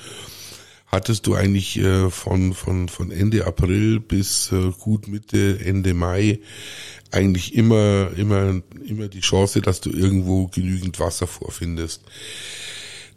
hattest 0.91 1.27
du 1.27 1.35
eigentlich 1.35 1.79
äh, 1.79 2.11
von, 2.11 2.53
von, 2.55 2.89
von 2.89 3.11
Ende 3.11 3.47
April 3.47 4.01
bis 4.01 4.53
äh, 4.53 4.73
gut 4.79 5.09
Mitte, 5.09 5.59
Ende 5.65 5.95
Mai 5.95 6.41
eigentlich 7.13 7.55
immer, 7.55 8.11
immer, 8.17 8.63
immer 8.87 9.09
die 9.09 9.21
Chance, 9.21 9.61
dass 9.61 9.81
du 9.81 9.91
irgendwo 9.91 10.47
genügend 10.47 11.01
Wasser 11.01 11.27
vorfindest. 11.27 12.03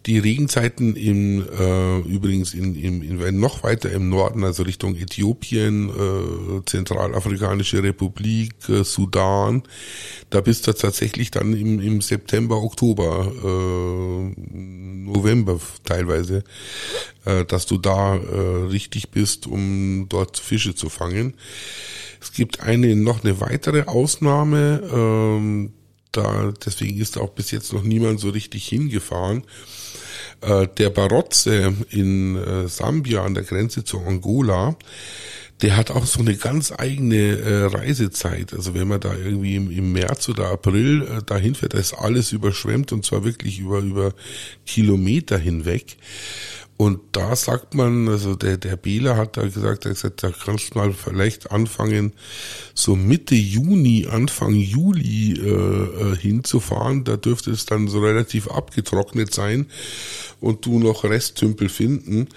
Die 0.06 0.20
Regenzeiten 0.20 0.98
im, 0.98 1.48
äh, 1.48 2.00
übrigens 2.00 2.54
in, 2.54 2.76
in, 2.76 3.02
in, 3.02 3.40
noch 3.40 3.64
weiter 3.64 3.90
im 3.92 4.10
Norden, 4.10 4.44
also 4.44 4.64
Richtung 4.64 4.96
Äthiopien, 4.96 5.90
äh, 5.90 6.66
Zentralafrikanische 6.66 7.82
Republik, 7.82 8.54
äh, 8.68 8.84
Sudan, 8.84 9.64
da 10.30 10.42
bist 10.42 10.68
du 10.68 10.74
tatsächlich 10.74 11.32
dann 11.32 11.54
im, 11.54 11.80
im 11.80 12.02
September, 12.02 12.58
Oktober, 12.62 13.32
äh, 13.44 14.42
November 14.54 15.60
teilweise, 15.86 16.44
äh, 17.24 17.46
dass 17.46 17.66
du 17.66 17.78
da 17.78 18.16
äh, 18.16 18.66
richtig 18.70 19.12
bist, 19.12 19.48
um 19.48 20.08
dort 20.10 20.38
Fische 20.38 20.76
zu 20.76 20.90
fangen. 20.90 21.36
Es 22.22 22.34
gibt 22.34 22.62
eine 22.62 22.96
noch 22.96 23.24
eine 23.24 23.40
weitere 23.40 23.84
Ausnahme, 23.84 24.82
ähm, 24.94 25.74
da 26.14 26.54
deswegen 26.66 27.00
ist 27.00 27.18
auch 27.18 27.32
bis 27.32 27.52
jetzt 27.52 27.74
noch 27.74 27.84
niemand 27.84 28.20
so 28.20 28.30
richtig 28.30 28.66
hingefahren. 28.68 29.44
Äh, 30.42 30.68
der 30.78 30.90
Barotze 30.90 31.74
in 31.90 32.36
äh, 32.36 32.68
Sambia 32.68 33.24
an 33.24 33.34
der 33.34 33.44
Grenze 33.44 33.84
zu 33.84 34.00
Angola, 34.00 34.76
der 35.62 35.78
hat 35.78 35.92
auch 35.92 36.06
so 36.06 36.20
eine 36.20 36.36
ganz 36.36 36.74
eigene 36.78 37.38
äh, 37.38 37.64
Reisezeit. 37.66 38.54
Also 38.54 38.74
wenn 38.74 38.88
man 38.88 39.00
da 39.00 39.14
irgendwie 39.16 39.56
im, 39.56 39.94
März 39.94 40.28
oder 40.28 40.50
April 40.50 41.22
dahin 41.26 41.56
fährt, 41.56 41.74
da 41.74 41.78
ist 41.78 41.94
alles 41.94 42.32
überschwemmt 42.34 42.92
und 42.92 43.06
zwar 43.06 43.24
wirklich 43.24 43.60
über, 43.60 43.80
über 43.80 44.14
Kilometer 44.66 45.38
hinweg. 45.38 45.98
Und 46.84 47.00
da 47.14 47.34
sagt 47.38 47.76
man, 47.76 48.10
also 48.10 48.36
der, 48.36 48.58
der 48.58 48.76
Bela 48.76 49.16
hat 49.16 49.38
da 49.38 49.44
gesagt, 49.44 49.86
er 49.86 49.92
hat 49.92 49.96
gesagt, 49.96 50.22
da 50.22 50.32
kannst 50.32 50.76
du 50.76 50.80
mal 50.80 50.92
vielleicht 50.92 51.50
anfangen, 51.50 52.12
so 52.74 52.98
Mitte 52.98 53.36
Juni, 53.36 54.08
Anfang 54.12 54.54
Juli 54.54 55.40
äh, 55.40 55.48
äh, 55.48 56.18
hinzufahren. 56.18 57.06
Da 57.06 57.16
dürfte 57.16 57.52
es 57.52 57.66
dann 57.66 57.88
so 57.88 58.02
relativ 58.02 58.50
abgetrocknet 58.50 59.34
sein 59.34 59.68
und 60.42 60.66
du 60.66 60.78
noch 60.78 61.06
Resttümpel 61.06 61.70
finden. 61.70 62.28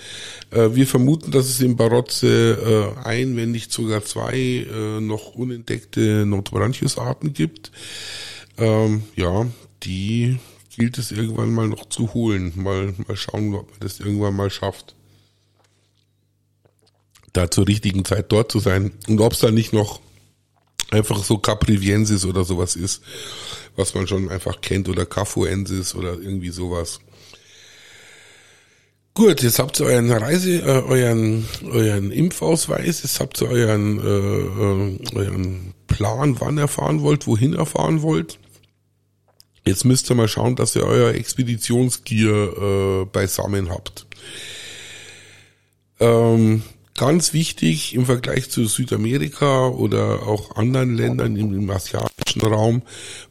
Äh, 0.52 0.76
wir 0.76 0.86
vermuten, 0.86 1.32
dass 1.32 1.48
es 1.48 1.60
in 1.60 1.74
Barotze 1.74 2.94
äh, 3.02 3.04
ein, 3.04 3.36
wenn 3.36 3.50
nicht 3.50 3.72
sogar 3.72 4.04
zwei 4.04 4.36
äh, 4.38 5.00
noch 5.00 5.34
unentdeckte 5.34 6.24
Notobranchius-Arten 6.24 7.32
gibt. 7.32 7.72
Ähm, 8.58 9.02
ja, 9.16 9.44
die 9.82 10.38
gilt 10.76 10.98
es 10.98 11.10
irgendwann 11.10 11.52
mal 11.52 11.68
noch 11.68 11.88
zu 11.88 12.12
holen. 12.14 12.52
Mal, 12.56 12.94
mal 13.06 13.16
schauen, 13.16 13.54
ob 13.54 13.70
man 13.70 13.80
das 13.80 14.00
irgendwann 14.00 14.36
mal 14.36 14.50
schafft. 14.50 14.94
Da 17.32 17.50
zur 17.50 17.66
richtigen 17.66 18.04
Zeit 18.04 18.30
dort 18.30 18.52
zu 18.52 18.60
sein. 18.60 18.92
Und 19.08 19.20
ob 19.20 19.32
es 19.32 19.40
da 19.40 19.50
nicht 19.50 19.72
noch 19.72 20.00
einfach 20.90 21.22
so 21.22 21.38
Capriviensis 21.38 22.24
oder 22.24 22.44
sowas 22.44 22.76
ist, 22.76 23.02
was 23.74 23.94
man 23.94 24.06
schon 24.06 24.28
einfach 24.28 24.60
kennt, 24.60 24.88
oder 24.88 25.06
Cafuensis 25.06 25.94
oder 25.94 26.14
irgendwie 26.14 26.50
sowas. 26.50 27.00
Gut, 29.14 29.42
jetzt 29.42 29.58
habt 29.58 29.80
ihr 29.80 29.86
euren 29.86 30.12
Reise, 30.12 30.60
äh, 30.60 30.82
euren, 30.82 31.48
euren 31.64 32.10
Impfausweis, 32.10 33.02
jetzt 33.02 33.18
habt 33.18 33.40
ihr 33.40 33.48
euren, 33.48 33.98
äh, 33.98 34.02
äh, 34.02 35.16
euren 35.16 35.74
Plan, 35.86 36.38
wann 36.38 36.58
ihr 36.58 36.68
fahren 36.68 37.00
wollt, 37.00 37.26
wohin 37.26 37.54
ihr 37.54 37.64
fahren 37.64 38.02
wollt. 38.02 38.38
Jetzt 39.66 39.84
müsst 39.84 40.08
ihr 40.10 40.14
mal 40.14 40.28
schauen, 40.28 40.54
dass 40.54 40.76
ihr 40.76 40.84
euer 40.84 41.12
Expeditionsgear 41.14 43.02
äh, 43.02 43.04
beisammen 43.06 43.68
habt. 43.68 44.06
Ähm, 45.98 46.62
ganz 46.96 47.32
wichtig 47.32 47.94
im 47.94 48.06
Vergleich 48.06 48.48
zu 48.48 48.66
Südamerika 48.66 49.66
oder 49.68 50.22
auch 50.26 50.54
anderen 50.54 50.96
Ländern 50.96 51.34
im, 51.34 51.52
im, 51.52 51.68
asiatischen 51.68 52.42
Raum, 52.42 52.82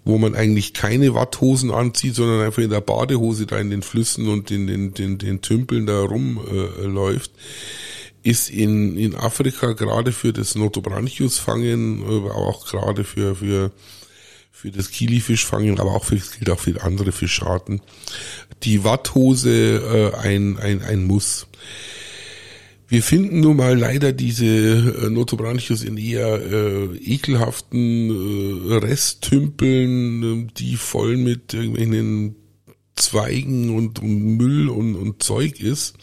wo 0.03 0.17
man 0.17 0.35
eigentlich 0.35 0.73
keine 0.73 1.13
Watthosen 1.13 1.71
anzieht, 1.71 2.15
sondern 2.15 2.41
einfach 2.41 2.63
in 2.63 2.69
der 2.69 2.81
Badehose 2.81 3.45
da 3.45 3.57
in 3.57 3.69
den 3.69 3.81
Flüssen 3.81 4.27
und 4.27 4.51
in 4.51 4.67
den, 4.67 4.93
den, 4.93 5.17
den 5.17 5.41
Tümpeln 5.41 5.85
da 5.85 6.01
rumläuft, 6.01 7.31
äh, 7.31 8.29
ist 8.29 8.49
in, 8.49 8.97
in 8.97 9.15
Afrika 9.15 9.71
gerade 9.71 10.11
für 10.11 10.33
das 10.33 10.55
Notobranchius-Fangen, 10.55 12.03
aber 12.03 12.35
auch 12.35 12.65
gerade 12.65 13.05
für, 13.05 13.35
für 13.35 13.71
für 14.55 14.71
das 14.71 14.89
Kilifischfangen, 14.89 15.81
aber 15.81 15.91
auch 15.91 16.05
für, 16.05 16.15
das 16.15 16.39
gilt 16.39 16.49
auch 16.49 16.59
für 16.59 16.81
andere 16.81 17.11
Fischarten. 17.11 17.81
Die 18.63 18.85
Watthose 18.85 20.13
äh, 20.15 20.17
ein, 20.17 20.57
ein, 20.57 20.81
ein 20.81 21.03
Muss. 21.03 21.47
Wir 22.87 23.03
finden 23.03 23.41
nun 23.41 23.57
mal 23.57 23.77
leider 23.77 24.13
diese 24.13 24.45
äh, 24.45 25.09
Notobranchius 25.09 25.83
in 25.83 25.97
eher 25.97 26.41
äh, 26.41 26.85
ekelhaften 26.95 28.69
äh, 28.69 28.75
Resttümpeln, 28.75 30.23
äh, 30.23 30.47
die 30.57 30.77
voll 30.77 31.17
mit 31.17 31.53
irgendwelchen 31.53 32.37
Zweigen 32.95 33.75
und, 33.75 33.99
und 33.99 34.37
Müll 34.37 34.69
und, 34.69 34.95
und 34.95 35.21
Zeug 35.21 35.59
ist. 35.59 35.97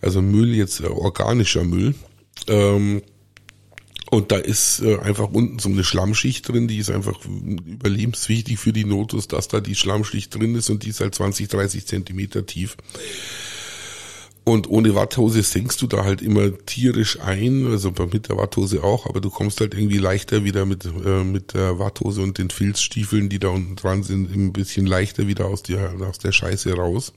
Also 0.00 0.22
Müll 0.22 0.54
jetzt 0.54 0.80
äh, 0.80 0.86
organischer 0.86 1.64
Müll. 1.64 1.94
Ähm, 2.48 3.02
und 4.10 4.30
da 4.30 4.36
ist 4.36 4.80
äh, 4.80 4.98
einfach 4.98 5.30
unten 5.30 5.58
so 5.58 5.68
eine 5.68 5.82
Schlammschicht 5.82 6.48
drin, 6.48 6.68
die 6.68 6.78
ist 6.78 6.90
einfach 6.90 7.18
überlebenswichtig 7.24 8.58
für 8.58 8.72
die 8.72 8.84
Notus, 8.84 9.26
dass 9.26 9.48
da 9.48 9.60
die 9.60 9.74
Schlammschicht 9.74 10.34
drin 10.34 10.54
ist 10.54 10.70
und 10.70 10.84
die 10.84 10.90
ist 10.90 11.00
halt 11.00 11.14
20, 11.14 11.48
30 11.48 11.86
Zentimeter 11.86 12.46
tief. 12.46 12.76
Und 14.44 14.70
ohne 14.70 14.94
Watthose 14.94 15.42
senkst 15.42 15.82
du 15.82 15.88
da 15.88 16.04
halt 16.04 16.22
immer 16.22 16.56
tierisch 16.66 17.18
ein, 17.18 17.66
also 17.66 17.92
mit 18.12 18.28
der 18.28 18.36
Watthose 18.36 18.84
auch, 18.84 19.06
aber 19.06 19.20
du 19.20 19.28
kommst 19.28 19.60
halt 19.60 19.74
irgendwie 19.74 19.98
leichter 19.98 20.44
wieder 20.44 20.66
mit, 20.66 20.84
äh, 20.84 21.24
mit 21.24 21.52
der 21.54 21.80
Watthose 21.80 22.22
und 22.22 22.38
den 22.38 22.50
Filzstiefeln, 22.50 23.28
die 23.28 23.40
da 23.40 23.48
unten 23.48 23.74
dran 23.74 24.04
sind, 24.04 24.32
ein 24.32 24.52
bisschen 24.52 24.86
leichter 24.86 25.26
wieder 25.26 25.46
aus 25.46 25.64
der, 25.64 25.94
aus 26.00 26.20
der 26.20 26.30
Scheiße 26.30 26.74
raus 26.74 27.12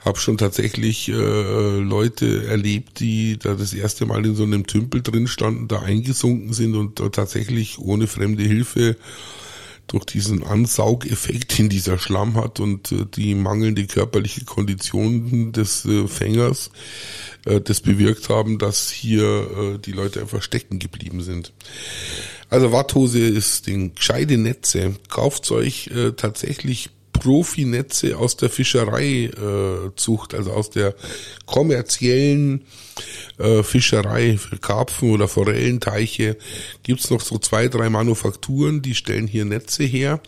habe 0.00 0.18
schon 0.18 0.38
tatsächlich 0.38 1.08
äh, 1.08 1.12
Leute 1.12 2.46
erlebt, 2.46 3.00
die 3.00 3.38
da 3.38 3.54
das 3.54 3.74
erste 3.74 4.06
Mal 4.06 4.24
in 4.24 4.34
so 4.34 4.44
einem 4.44 4.66
Tümpel 4.66 5.02
drin 5.02 5.26
standen, 5.26 5.68
da 5.68 5.80
eingesunken 5.80 6.52
sind 6.52 6.74
und 6.76 7.00
da 7.00 7.08
tatsächlich 7.08 7.78
ohne 7.78 8.06
fremde 8.06 8.44
Hilfe 8.44 8.96
durch 9.88 10.04
diesen 10.04 10.44
Ansaugeffekt 10.44 11.58
in 11.58 11.68
dieser 11.68 11.98
Schlamm 11.98 12.36
hat 12.36 12.60
und 12.60 12.92
äh, 12.92 13.06
die 13.06 13.34
mangelnde 13.34 13.86
körperliche 13.86 14.44
Kondition 14.44 15.52
des 15.52 15.84
äh, 15.84 16.06
Fängers 16.06 16.70
äh, 17.46 17.60
das 17.60 17.80
bewirkt 17.80 18.28
haben, 18.28 18.58
dass 18.58 18.90
hier 18.90 19.24
äh, 19.24 19.78
die 19.78 19.92
Leute 19.92 20.20
einfach 20.20 20.42
stecken 20.42 20.78
geblieben 20.78 21.22
sind. 21.22 21.52
Also 22.50 22.72
Watthose 22.72 23.20
ist 23.20 23.66
den 23.66 23.94
gescheite 23.94 24.38
Netze. 24.38 24.94
Kauft 25.08 25.50
euch 25.50 25.88
äh, 25.88 26.12
tatsächlich 26.12 26.90
Profinetze 27.18 28.16
aus 28.16 28.36
der 28.36 28.50
Fischereizucht, 28.50 30.32
äh, 30.32 30.36
also 30.36 30.52
aus 30.52 30.70
der 30.70 30.94
kommerziellen 31.46 32.64
äh, 33.38 33.62
Fischerei 33.62 34.38
für 34.38 34.58
Karpfen 34.58 35.12
oder 35.12 35.28
Forellenteiche, 35.28 36.36
gibt's 36.82 37.10
noch 37.10 37.20
so 37.20 37.38
zwei, 37.38 37.68
drei 37.68 37.90
Manufakturen, 37.90 38.82
die 38.82 38.94
stellen 38.94 39.26
hier 39.26 39.44
Netze 39.44 39.84
her. 39.84 40.20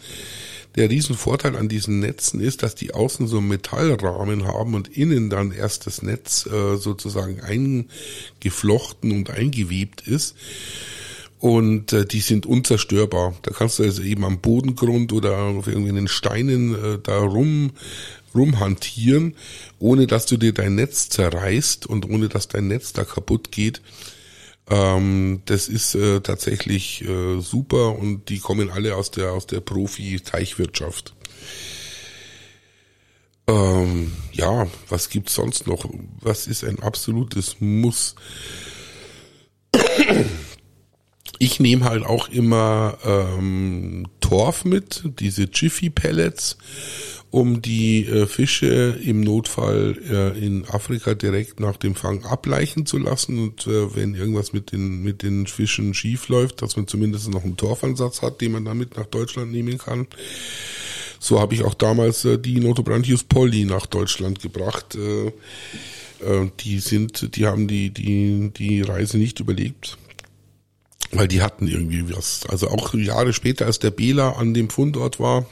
Der 0.77 0.89
Riesenvorteil 0.89 1.57
an 1.57 1.69
diesen 1.69 1.99
Netzen 1.99 2.41
ist, 2.41 2.63
dass 2.63 2.77
die 2.77 2.95
außen 2.95 3.27
so 3.27 3.39
einen 3.39 3.49
Metallrahmen 3.49 4.47
haben 4.47 4.75
und 4.75 4.87
innen 4.97 5.29
dann 5.29 5.51
erst 5.51 5.87
das 5.87 6.03
Netz 6.03 6.47
äh, 6.47 6.77
sozusagen 6.77 7.41
eingeflochten 7.41 9.11
und 9.11 9.31
eingewebt 9.31 10.07
ist 10.07 10.37
und 11.41 11.93
äh, 11.93 12.05
die 12.05 12.21
sind 12.21 12.47
unzerstörbar. 12.47 13.35
Da 13.43 13.51
kannst 13.51 13.79
du 13.79 13.83
also 13.83 14.03
eben 14.03 14.25
am 14.25 14.41
Bodengrund 14.41 15.13
oder 15.13 15.39
auf 15.39 15.67
irgendwelchen 15.67 16.09
Steinen 16.09 16.75
äh, 16.75 16.99
da 17.03 17.19
rum 17.19 17.73
rumhantieren, 18.33 19.35
ohne 19.81 20.07
dass 20.07 20.27
du 20.27 20.37
dir 20.37 20.53
dein 20.53 20.77
Netz 20.77 21.09
zerreißt 21.09 21.87
und 21.87 22.09
ohne 22.09 22.29
dass 22.29 22.47
dein 22.47 22.69
Netz 22.69 22.93
da 22.93 23.05
kaputt 23.05 23.51
geht. 23.51 23.83
Ähm, 24.69 25.43
das 25.47 25.67
ist 25.67 25.97
äh, 25.97 26.21
tatsächlich 26.21 27.03
äh, 27.09 27.41
super 27.41 27.99
und 27.99 28.29
die 28.29 28.39
kommen 28.39 28.71
alle 28.71 28.95
aus 28.95 29.11
der 29.11 29.33
aus 29.33 29.47
der 29.47 29.61
Profi-Teichwirtschaft. 29.61 31.15
Ähm, 33.49 34.13
ja, 34.33 34.69
was 34.89 35.09
gibt's 35.09 35.35
sonst 35.35 35.67
noch? 35.67 35.89
Was 36.21 36.47
ist 36.47 36.63
ein 36.63 36.79
absolutes 36.81 37.57
Muss? 37.61 38.15
Ich 41.43 41.59
nehme 41.59 41.87
halt 41.87 42.05
auch 42.05 42.29
immer 42.29 42.99
ähm, 43.03 44.09
Torf 44.21 44.67
mit, 44.67 45.05
diese 45.21 45.45
Jiffy 45.45 45.89
Pellets, 45.89 46.59
um 47.31 47.63
die 47.63 48.05
äh, 48.05 48.27
Fische 48.27 49.01
im 49.03 49.23
Notfall 49.23 49.97
äh, 50.07 50.39
in 50.39 50.67
Afrika 50.69 51.15
direkt 51.15 51.59
nach 51.59 51.79
dem 51.79 51.95
Fang 51.95 52.27
ableichen 52.27 52.85
zu 52.85 52.99
lassen 52.99 53.39
und 53.39 53.67
äh, 53.67 53.97
wenn 53.97 54.15
irgendwas 54.15 54.53
mit 54.53 54.71
den 54.73 55.03
mit 55.03 55.23
den 55.23 55.47
Fischen 55.47 55.95
schief 55.95 56.29
läuft, 56.29 56.61
dass 56.61 56.77
man 56.77 56.87
zumindest 56.87 57.31
noch 57.31 57.43
einen 57.43 57.57
Torfansatz 57.57 58.21
hat, 58.21 58.43
den 58.43 58.53
man 58.53 58.67
damit 58.67 58.99
nach 58.99 59.07
Deutschland 59.07 59.51
nehmen 59.51 59.79
kann. 59.79 60.09
So 61.21 61.41
habe 61.41 61.55
ich 61.55 61.65
auch 61.65 61.73
damals 61.73 62.27
äh, 62.27 62.39
die 62.39 62.61
Notobranchius 62.61 63.25
polli 63.25 63.65
nach 63.65 63.87
Deutschland 63.87 64.43
gebracht. 64.43 64.95
Äh, 64.95 65.29
äh, 66.23 66.51
die 66.61 66.81
sind, 66.81 67.35
die 67.35 67.47
haben 67.47 67.67
die 67.67 67.89
die 67.89 68.51
die 68.55 68.83
Reise 68.83 69.17
nicht 69.17 69.41
überlebt 69.41 69.97
weil 71.13 71.29
die 71.29 71.43
hatten 71.43 71.67
irgendwie 71.67 72.15
was. 72.15 72.47
Also 72.49 72.69
auch 72.69 72.95
Jahre 72.95 73.33
später, 73.33 73.67
als 73.67 73.79
der 73.79 73.91
Bela 73.91 74.33
an 74.33 74.55
dem 74.55 74.71
Fundort 74.71 75.21
war, 75.21 75.47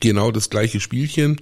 genau 0.00 0.30
das 0.30 0.50
gleiche 0.50 0.80
Spielchen. 0.80 1.38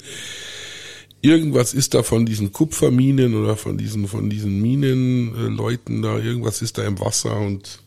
irgendwas 1.21 1.75
ist 1.75 1.95
da 1.95 2.03
von 2.03 2.27
diesen 2.27 2.53
Kupferminen 2.53 3.35
oder 3.35 3.57
von 3.57 3.79
diesen 3.79 4.09
von 4.09 4.29
diesen 4.29 4.61
Minenleuten 4.61 6.03
da 6.03 6.19
irgendwas 6.19 6.63
ist 6.63 6.79
da 6.79 6.85
im 6.85 6.99
Wasser 6.99 7.39
und 7.39 7.81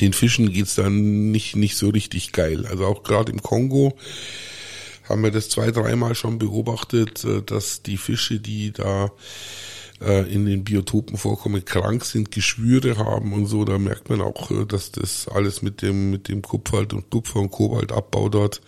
den 0.00 0.12
Fischen 0.12 0.52
geht's 0.52 0.76
dann 0.76 1.32
nicht 1.32 1.56
nicht 1.56 1.76
so 1.76 1.88
richtig 1.88 2.32
geil. 2.32 2.66
Also 2.66 2.86
auch 2.86 3.02
gerade 3.02 3.32
im 3.32 3.42
Kongo 3.42 3.96
haben 5.08 5.22
wir 5.22 5.30
das 5.30 5.48
zwei 5.48 5.70
dreimal 5.70 6.14
schon 6.14 6.38
beobachtet, 6.38 7.24
äh, 7.24 7.42
dass 7.42 7.82
die 7.82 7.96
Fische, 7.96 8.40
die 8.40 8.72
da 8.72 9.10
äh, 10.00 10.32
in 10.32 10.46
den 10.46 10.64
Biotopen 10.64 11.16
vorkommen, 11.16 11.64
krank 11.64 12.04
sind, 12.04 12.30
Geschwüre 12.30 12.96
haben 12.98 13.32
und 13.32 13.46
so, 13.46 13.64
da 13.64 13.78
merkt 13.78 14.10
man 14.10 14.20
auch, 14.20 14.50
äh, 14.50 14.66
dass 14.66 14.92
das 14.92 15.28
alles 15.28 15.62
mit 15.62 15.82
dem, 15.82 16.10
mit 16.10 16.28
dem 16.28 16.42
Kupfer 16.42 16.78
und 16.78 17.10
Kupfer 17.10 17.40
und 17.40 17.50
Kobaltabbau 17.50 18.28
dort 18.28 18.60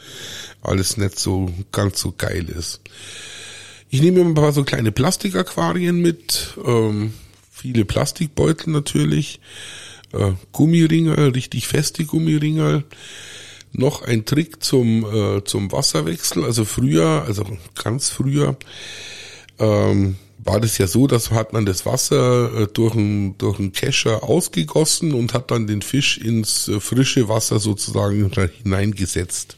alles 0.62 0.96
nicht 0.96 1.18
so 1.18 1.50
ganz 1.72 2.00
so 2.00 2.14
geil 2.16 2.48
ist. 2.48 2.80
Ich 3.90 4.00
nehme 4.02 4.20
mir 4.20 4.26
ein 4.26 4.34
paar 4.34 4.52
so 4.52 4.64
kleine 4.64 4.92
Plastikaquarien 4.92 6.00
mit, 6.00 6.58
ähm, 6.64 7.14
viele 7.50 7.84
Plastikbeutel 7.84 8.72
natürlich, 8.72 9.40
äh, 10.12 10.32
Gummiringerl, 10.52 11.30
richtig 11.30 11.68
feste 11.68 12.04
Gummiringerl, 12.04 12.84
noch 13.72 14.02
ein 14.02 14.24
Trick 14.24 14.62
zum, 14.62 15.04
äh, 15.04 15.44
zum 15.44 15.70
Wasserwechsel, 15.72 16.44
also 16.44 16.64
früher, 16.64 17.24
also 17.26 17.44
ganz 17.74 18.08
früher, 18.08 18.56
ähm, 19.58 20.16
war 20.48 20.60
das 20.60 20.78
ja 20.78 20.86
so, 20.86 21.06
dass 21.06 21.30
hat 21.30 21.52
man 21.52 21.66
das 21.66 21.84
Wasser 21.84 22.62
äh, 22.62 22.66
durch 22.72 22.94
einen 22.94 23.36
durch 23.36 23.58
einen 23.58 23.72
Kescher 23.72 24.24
ausgegossen 24.24 25.12
und 25.12 25.34
hat 25.34 25.50
dann 25.50 25.66
den 25.66 25.82
Fisch 25.82 26.16
ins 26.16 26.68
äh, 26.68 26.80
frische 26.80 27.28
Wasser 27.28 27.60
sozusagen 27.60 28.30
hineingesetzt. 28.62 29.56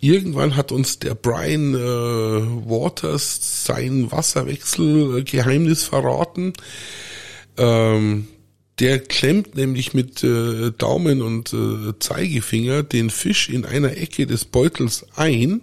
Irgendwann 0.00 0.54
hat 0.54 0.70
uns 0.70 1.00
der 1.00 1.16
Brian 1.16 1.74
äh, 1.74 1.78
Waters 1.78 3.64
sein 3.64 4.12
Wasserwechselgeheimnis 4.12 5.84
verraten. 5.84 6.52
Ähm, 7.56 8.28
der 8.78 9.00
klemmt 9.00 9.56
nämlich 9.56 9.92
mit 9.92 10.22
äh, 10.22 10.70
Daumen 10.70 11.20
und 11.20 11.52
äh, 11.52 11.98
Zeigefinger 11.98 12.84
den 12.84 13.10
Fisch 13.10 13.48
in 13.48 13.64
einer 13.64 13.96
Ecke 13.96 14.28
des 14.28 14.44
Beutels 14.44 15.04
ein 15.16 15.62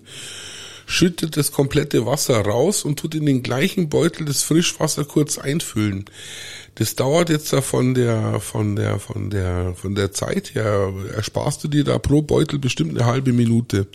schüttet 0.86 1.38
das 1.38 1.52
komplette 1.52 2.06
Wasser 2.06 2.40
raus 2.42 2.84
und 2.84 3.00
tut 3.00 3.16
in 3.16 3.26
den 3.26 3.44
gleichen 3.44 3.90
Beutel 3.90 4.26
das 4.26 4.44
Frischwasser 4.44 5.06
kurz 5.06 5.38
einfüllen. 5.38 6.06
Das 6.76 6.96
dauert 6.96 7.30
jetzt 7.30 7.54
da 7.54 7.62
von 7.62 7.94
der, 7.94 8.40
von 8.40 8.76
der, 8.76 9.00
von 9.00 9.30
der, 9.30 9.74
von 9.76 9.96
der 9.96 10.12
Zeit 10.12 10.56
her, 10.56 10.94
ersparst 11.16 11.64
du 11.64 11.68
dir 11.68 11.84
da 11.84 11.98
pro 12.00 12.22
Beutel 12.22 12.60
bestimmt 12.60 12.92
eine 12.98 13.06
halbe 13.06 13.34
Minute. 13.34 13.88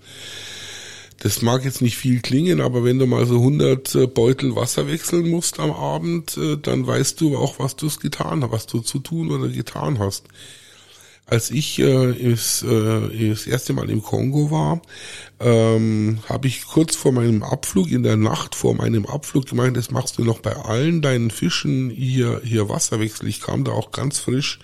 Das 1.18 1.42
mag 1.42 1.66
jetzt 1.66 1.82
nicht 1.82 1.98
viel 1.98 2.20
klingen, 2.20 2.62
aber 2.62 2.82
wenn 2.82 2.98
du 2.98 3.06
mal 3.06 3.26
so 3.26 3.36
100 3.36 3.94
äh, 3.94 4.06
Beutel 4.06 4.56
Wasser 4.56 4.88
wechseln 4.88 5.28
musst 5.28 5.60
am 5.60 5.70
Abend, 5.70 6.38
äh, 6.38 6.56
dann 6.56 6.86
weißt 6.86 7.20
du 7.20 7.36
auch, 7.36 7.58
was 7.58 7.76
du 7.76 7.88
es 7.88 8.00
getan 8.00 8.42
hast, 8.42 8.52
was 8.52 8.66
du 8.66 8.80
zu 8.80 9.00
tun 9.00 9.30
oder 9.30 9.48
getan 9.48 9.98
hast 9.98 10.24
als 11.30 11.52
ich 11.52 11.78
äh, 11.78 12.10
ist, 12.10 12.64
äh, 12.64 13.28
das 13.28 13.46
erste 13.46 13.72
Mal 13.72 13.88
im 13.88 14.02
Kongo 14.02 14.50
war, 14.50 14.82
ähm, 15.38 16.18
habe 16.28 16.48
ich 16.48 16.66
kurz 16.66 16.96
vor 16.96 17.12
meinem 17.12 17.44
Abflug, 17.44 17.88
in 17.90 18.02
der 18.02 18.16
Nacht 18.16 18.56
vor 18.56 18.74
meinem 18.74 19.06
Abflug 19.06 19.46
gemeint, 19.46 19.76
das 19.76 19.92
machst 19.92 20.18
du 20.18 20.24
noch 20.24 20.40
bei 20.40 20.56
allen 20.56 21.02
deinen 21.02 21.30
Fischen 21.30 21.88
hier, 21.88 22.40
hier 22.44 22.68
Wasserwechsel. 22.68 23.28
Ich 23.28 23.40
kam 23.40 23.62
da 23.62 23.70
auch 23.70 23.92
ganz 23.92 24.18
frisch 24.18 24.58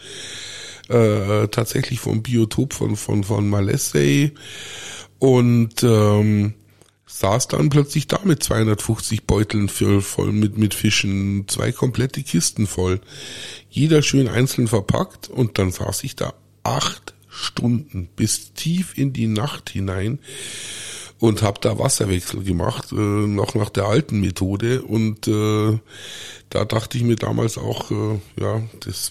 äh, 0.88 1.46
tatsächlich 1.46 2.00
vom 2.00 2.22
Biotop 2.22 2.72
von, 2.72 2.96
von, 2.96 3.22
von 3.22 3.48
Malessey 3.48 4.32
und 5.20 5.84
ähm, 5.84 6.54
saß 7.06 7.46
dann 7.46 7.70
plötzlich 7.70 8.08
da 8.08 8.18
mit 8.24 8.42
250 8.42 9.24
Beuteln 9.24 9.68
für, 9.68 10.02
voll 10.02 10.32
mit, 10.32 10.58
mit 10.58 10.74
Fischen, 10.74 11.46
zwei 11.46 11.70
komplette 11.70 12.24
Kisten 12.24 12.66
voll. 12.66 13.00
Jeder 13.70 14.02
schön 14.02 14.26
einzeln 14.26 14.66
verpackt 14.66 15.28
und 15.28 15.58
dann 15.58 15.70
saß 15.70 16.02
ich 16.02 16.16
da 16.16 16.34
acht 16.66 17.14
Stunden 17.28 18.08
bis 18.16 18.52
tief 18.54 18.96
in 18.96 19.12
die 19.12 19.26
Nacht 19.26 19.70
hinein 19.70 20.18
und 21.18 21.42
habe 21.42 21.60
da 21.60 21.78
Wasserwechsel 21.78 22.42
gemacht, 22.42 22.92
äh, 22.92 22.94
noch 22.94 23.54
nach 23.54 23.70
der 23.70 23.86
alten 23.86 24.20
Methode. 24.20 24.82
Und 24.82 25.26
äh, 25.28 25.78
da 26.50 26.64
dachte 26.64 26.98
ich 26.98 27.04
mir 27.04 27.16
damals 27.16 27.56
auch, 27.56 27.90
äh, 27.90 28.20
ja, 28.38 28.62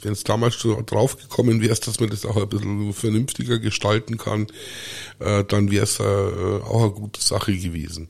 wenn 0.02 0.12
es 0.12 0.24
damals 0.24 0.56
schon 0.56 0.86
drauf 0.86 1.18
gekommen 1.18 1.62
wäre, 1.62 1.76
dass 1.76 2.00
man 2.00 2.10
das 2.10 2.26
auch 2.26 2.38
ein 2.38 2.50
bisschen 2.50 2.94
vernünftiger 2.94 3.58
gestalten 3.60 4.18
kann, 4.18 4.48
äh, 5.20 5.44
dann 5.44 5.72
wäre 5.72 5.84
es 5.84 6.00
äh, 6.00 6.04
auch 6.04 6.84
eine 6.84 6.92
gute 6.92 7.22
Sache 7.22 7.58
gewesen. 7.58 8.08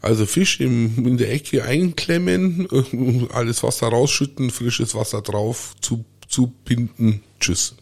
Also 0.00 0.24
Fisch 0.24 0.60
im, 0.60 1.06
in 1.06 1.18
der 1.18 1.32
Ecke 1.32 1.64
einklemmen, 1.64 2.68
äh, 2.70 3.28
alles 3.32 3.62
Wasser 3.62 3.88
rausschütten, 3.88 4.50
frisches 4.50 4.94
Wasser 4.94 5.20
drauf, 5.20 5.74
zu, 5.80 6.04
zu 6.28 6.52
binden, 6.64 7.22
tschüss. 7.40 7.74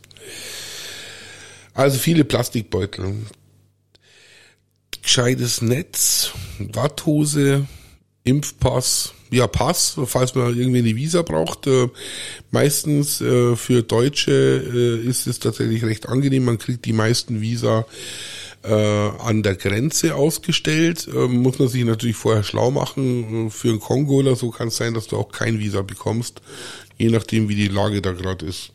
Also 1.75 1.99
viele 1.99 2.25
Plastikbeutel. 2.25 3.15
Gescheites 5.03 5.63
Netz, 5.63 6.33
Watthose, 6.59 7.67
Impfpass, 8.25 9.15
ja 9.33 9.47
Pass, 9.47 9.97
falls 10.05 10.35
man 10.35 10.57
irgendwie 10.57 10.79
eine 10.79 10.97
Visa 10.97 11.23
braucht. 11.23 11.67
Äh, 11.67 11.89
meistens 12.51 13.21
äh, 13.21 13.57
für 13.57 13.83
Deutsche 13.83 14.33
äh, 14.33 15.09
ist 15.09 15.27
es 15.27 15.41
tatsächlich 15.41 15.85
recht 15.85 16.09
angenehm. 16.09 16.45
Man 16.45 16.59
kriegt 16.59 16.85
die 16.85 16.93
meisten 16.93 17.41
Visa 17.41 17.85
an 18.65 19.43
der 19.43 19.57
Grenze 19.57 20.15
ausgestellt. 20.15 21.09
Äh, 21.13 21.27
muss 21.27 21.59
man 21.59 21.67
sich 21.67 21.85
natürlich 21.85 22.15
vorher 22.15 22.45
schlau 22.45 22.71
machen. 22.71 23.51
Für 23.51 23.71
einen 23.71 23.81
Kongo 23.81 24.21
oder 24.21 24.37
so 24.37 24.51
kann 24.51 24.69
es 24.69 24.77
sein, 24.77 24.95
dass 24.95 25.09
du 25.09 25.17
auch 25.17 25.33
kein 25.33 25.59
Visa 25.59 25.83
bekommst, 25.83 26.43
je 26.97 27.09
nachdem 27.09 27.49
wie 27.49 27.57
die 27.57 27.67
Lage 27.67 28.01
da 28.01 28.13
gerade 28.13 28.47
ist. 28.47 28.71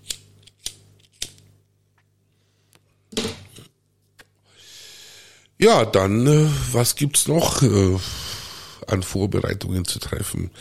Ja, 5.60 5.86
dann, 5.86 6.28
äh, 6.28 6.48
was 6.72 6.96
gibt's 6.96 7.28
noch 7.28 7.64
äh, 7.64 7.98
an 8.86 9.02
Vorbereitungen 9.02 9.86
zu 9.86 9.98
treffen? 9.98 10.52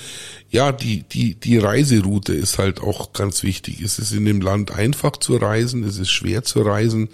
Ja, 0.48 0.72
die, 0.72 1.02
die, 1.02 1.35
die 1.35 1.59
Reiseroute 1.59 2.32
ist 2.32 2.59
halt 2.59 2.80
auch 2.80 3.12
ganz 3.12 3.42
wichtig. 3.42 3.82
Es 3.82 3.98
ist 3.98 4.12
in 4.12 4.24
dem 4.24 4.40
Land 4.40 4.70
einfach 4.70 5.18
zu 5.18 5.37
reisen, 5.37 5.85
es 5.85 5.98
ist 5.98 6.11
schwer 6.11 6.44
zu 6.44 6.62
reisen. 6.62 7.11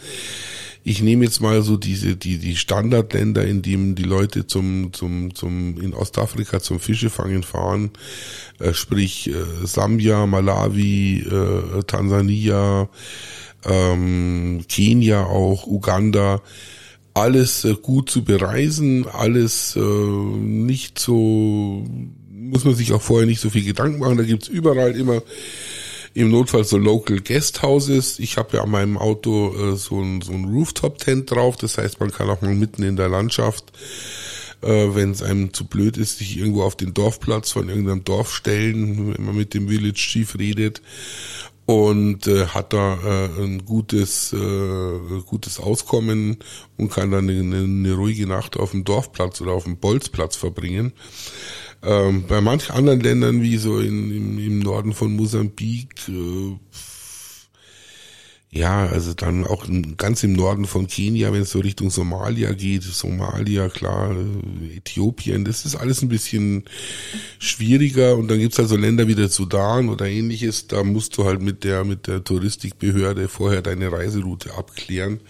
Ich 0.85 1.03
nehme 1.03 1.25
jetzt 1.25 1.41
mal 1.41 1.63
so 1.63 1.77
diese, 1.77 2.15
die, 2.15 2.39
die 2.39 2.57
Standardländer, 2.57 3.45
in 3.45 3.63
denen 3.63 3.97
die 3.97 4.05
Leute 4.05 4.47
zum, 4.47 4.93
zum, 4.93 5.35
zum, 5.35 5.81
in 5.81 5.93
Ostafrika 5.93 6.61
zum 6.61 6.79
Fischefangen 6.79 7.43
fahren, 7.43 7.91
äh, 8.61 8.75
sprich 8.75 9.29
äh, 9.29 9.35
Sambia, 9.65 10.27
Malawi, 10.27 11.21
äh, 11.21 11.83
Tansania, 11.83 12.89
ähm, 13.65 14.65
Kenia 14.69 15.25
auch, 15.25 15.67
Uganda 15.67 16.41
alles 17.15 17.65
äh, 17.65 17.75
gut 17.75 18.11
zu 18.11 18.25
bereisen, 18.25 19.07
alles 19.07 19.77
äh, 19.77 19.81
nicht 19.81 20.99
so, 20.99 21.85
muss 22.31 22.65
man 22.65 22.75
sich 22.75 22.93
auch 22.93 23.03
vorher 23.03 23.27
nicht 23.27 23.41
so 23.41 23.51
viel 23.51 23.65
Gedanken 23.65 23.99
machen. 23.99 24.17
Da 24.17 24.25
gibt's 24.25 24.49
überall 24.49 24.97
immer 24.97 25.23
im 26.15 26.31
Notfall 26.31 26.65
so 26.65 26.77
Local 26.77 27.21
Guest 27.21 27.63
Houses. 27.63 28.19
Ich 28.19 28.37
habe 28.37 28.57
ja 28.57 28.63
an 28.63 28.71
meinem 28.71 28.99
Auto 28.99 29.55
äh, 29.55 29.77
so 29.77 30.01
ein, 30.01 30.21
so 30.21 30.33
ein 30.33 30.45
Rooftop-Tent 30.45 31.31
drauf, 31.31 31.57
das 31.57 31.79
heißt, 31.79 32.01
man 32.01 32.13
kann 32.13 32.29
auch 32.29 32.43
mal 32.43 32.55
mitten 32.55 32.83
in 32.83 32.97
der 32.97 33.09
Landschaft, 33.09 33.73
äh, 34.63 34.95
wenn 34.95 35.11
es 35.11 35.23
einem 35.23 35.53
zu 35.53 35.67
blöd 35.67 35.97
ist, 35.97 36.19
sich 36.19 36.37
irgendwo 36.37 36.63
auf 36.63 36.77
den 36.77 36.95
Dorfplatz 36.95 37.51
von 37.51 37.69
irgendeinem 37.69 38.05
Dorf 38.05 38.35
stellen, 38.35 39.15
wenn 39.15 39.25
man 39.25 39.37
mit 39.37 39.55
dem 39.55 39.69
Village 39.69 39.95
Chief 39.95 40.39
redet 40.39 40.83
und 41.67 42.27
äh, 42.27 42.47
hat 42.47 42.73
da 42.73 42.99
äh, 43.05 43.43
ein 43.43 43.65
gutes 43.65 44.33
äh, 44.33 44.99
gutes 45.27 45.61
Auskommen 45.61 46.39
und 46.77 46.91
kann 46.91 47.11
dann 47.11 47.29
eine, 47.29 47.63
eine 47.63 47.95
ruhige 47.95 48.27
Nacht 48.27 48.57
auf 48.57 48.73
dem 48.73 48.85
Dorfplatz 48.85 49.41
oder 49.41 49.53
auf 49.53 49.65
dem 49.65 49.79
Bolzplatz 49.79 50.37
verbringen. 50.37 50.93
Ähm, 51.85 52.25
bei 52.29 52.41
manchen 52.41 52.75
anderen 52.75 53.01
Ländern 53.01 53.43
wie 53.43 53.57
so 53.57 53.79
in, 53.79 54.11
im, 54.15 54.39
im 54.39 54.59
Norden 54.61 54.93
von 54.93 55.15
Mosambik 55.17 56.09
äh, 56.09 56.57
ja, 58.55 58.85
also 58.85 59.15
dann 59.15 59.47
auch 59.47 59.67
ganz 59.97 60.23
im 60.25 60.35
Norden 60.35 60.67
von 60.67 60.87
Kenia, 60.87 61.33
wenn 61.33 61.41
es 61.41 61.51
so 61.53 61.61
Richtung 61.61 61.89
Somalia 61.89 62.53
geht, 62.53 62.83
Somalia, 62.83 63.71
klar, 63.71 64.15
Äthiopien, 64.77 65.47
das 65.47 65.65
ist 65.65 65.75
alles 65.75 66.03
ein 66.03 66.11
bisschen 66.11 66.65
schwieriger 67.39 68.15
und 68.15 68.29
dann 68.29 68.39
gibt's 68.39 68.61
also 68.61 68.77
Länder 68.77 69.09
wie 69.09 69.15
der 69.15 69.31
Sudan 69.31 69.89
oder 69.89 70.07
ähnliches, 70.07 70.67
da 70.67 70.85
musst 70.85 71.17
du 71.17 71.25
halt 71.25 71.41
mit 71.41 71.65
der, 71.65 71.85
mit 71.85 72.07
der 72.07 72.25
Touristikbehörde 72.25 73.27
vorher 73.29 73.63
deine 73.63 73.91
Reiseroute 73.91 74.53
abklären. 74.55 75.21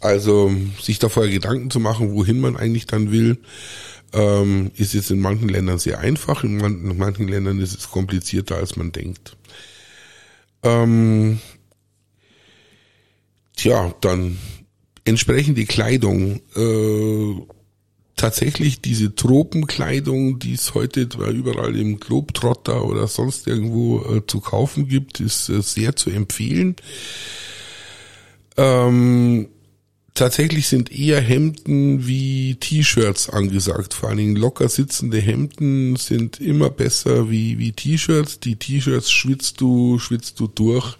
Also 0.00 0.52
sich 0.82 0.98
da 0.98 1.08
vorher 1.08 1.32
Gedanken 1.32 1.70
zu 1.70 1.80
machen, 1.80 2.12
wohin 2.12 2.40
man 2.40 2.56
eigentlich 2.58 2.84
dann 2.84 3.10
will, 3.10 3.38
ähm, 4.12 4.70
ist 4.76 4.92
jetzt 4.92 5.10
in 5.10 5.20
manchen 5.20 5.48
Ländern 5.48 5.78
sehr 5.78 6.00
einfach, 6.00 6.44
in 6.44 6.58
manchen 6.98 7.26
Ländern 7.26 7.58
ist 7.58 7.78
es 7.78 7.90
komplizierter, 7.90 8.56
als 8.56 8.76
man 8.76 8.92
denkt. 8.92 9.34
Ähm, 10.62 11.40
Tja, 13.62 13.94
dann 14.00 14.38
entsprechend 15.04 15.56
die 15.56 15.66
Kleidung. 15.66 16.40
Äh, 16.56 17.46
tatsächlich 18.16 18.80
diese 18.80 19.14
Tropenkleidung, 19.14 20.40
die 20.40 20.54
es 20.54 20.74
heute 20.74 21.02
überall 21.02 21.76
im 21.76 22.00
Globetrotter 22.00 22.84
oder 22.84 23.06
sonst 23.06 23.46
irgendwo 23.46 24.00
äh, 24.00 24.26
zu 24.26 24.40
kaufen 24.40 24.88
gibt, 24.88 25.20
ist 25.20 25.48
äh, 25.48 25.62
sehr 25.62 25.94
zu 25.94 26.10
empfehlen. 26.10 26.74
Ähm, 28.56 29.46
tatsächlich 30.14 30.66
sind 30.66 30.90
eher 30.90 31.20
Hemden 31.20 32.04
wie 32.04 32.56
T-Shirts 32.56 33.30
angesagt. 33.30 33.94
Vor 33.94 34.08
allen 34.08 34.18
Dingen 34.18 34.34
locker 34.34 34.68
sitzende 34.68 35.20
Hemden 35.20 35.94
sind 35.94 36.40
immer 36.40 36.68
besser 36.68 37.30
wie, 37.30 37.60
wie 37.60 37.70
T-Shirts. 37.70 38.40
Die 38.40 38.56
T-Shirts 38.56 39.12
schwitzt 39.12 39.60
du, 39.60 40.00
schwitzt 40.00 40.40
du 40.40 40.48
durch. 40.48 40.96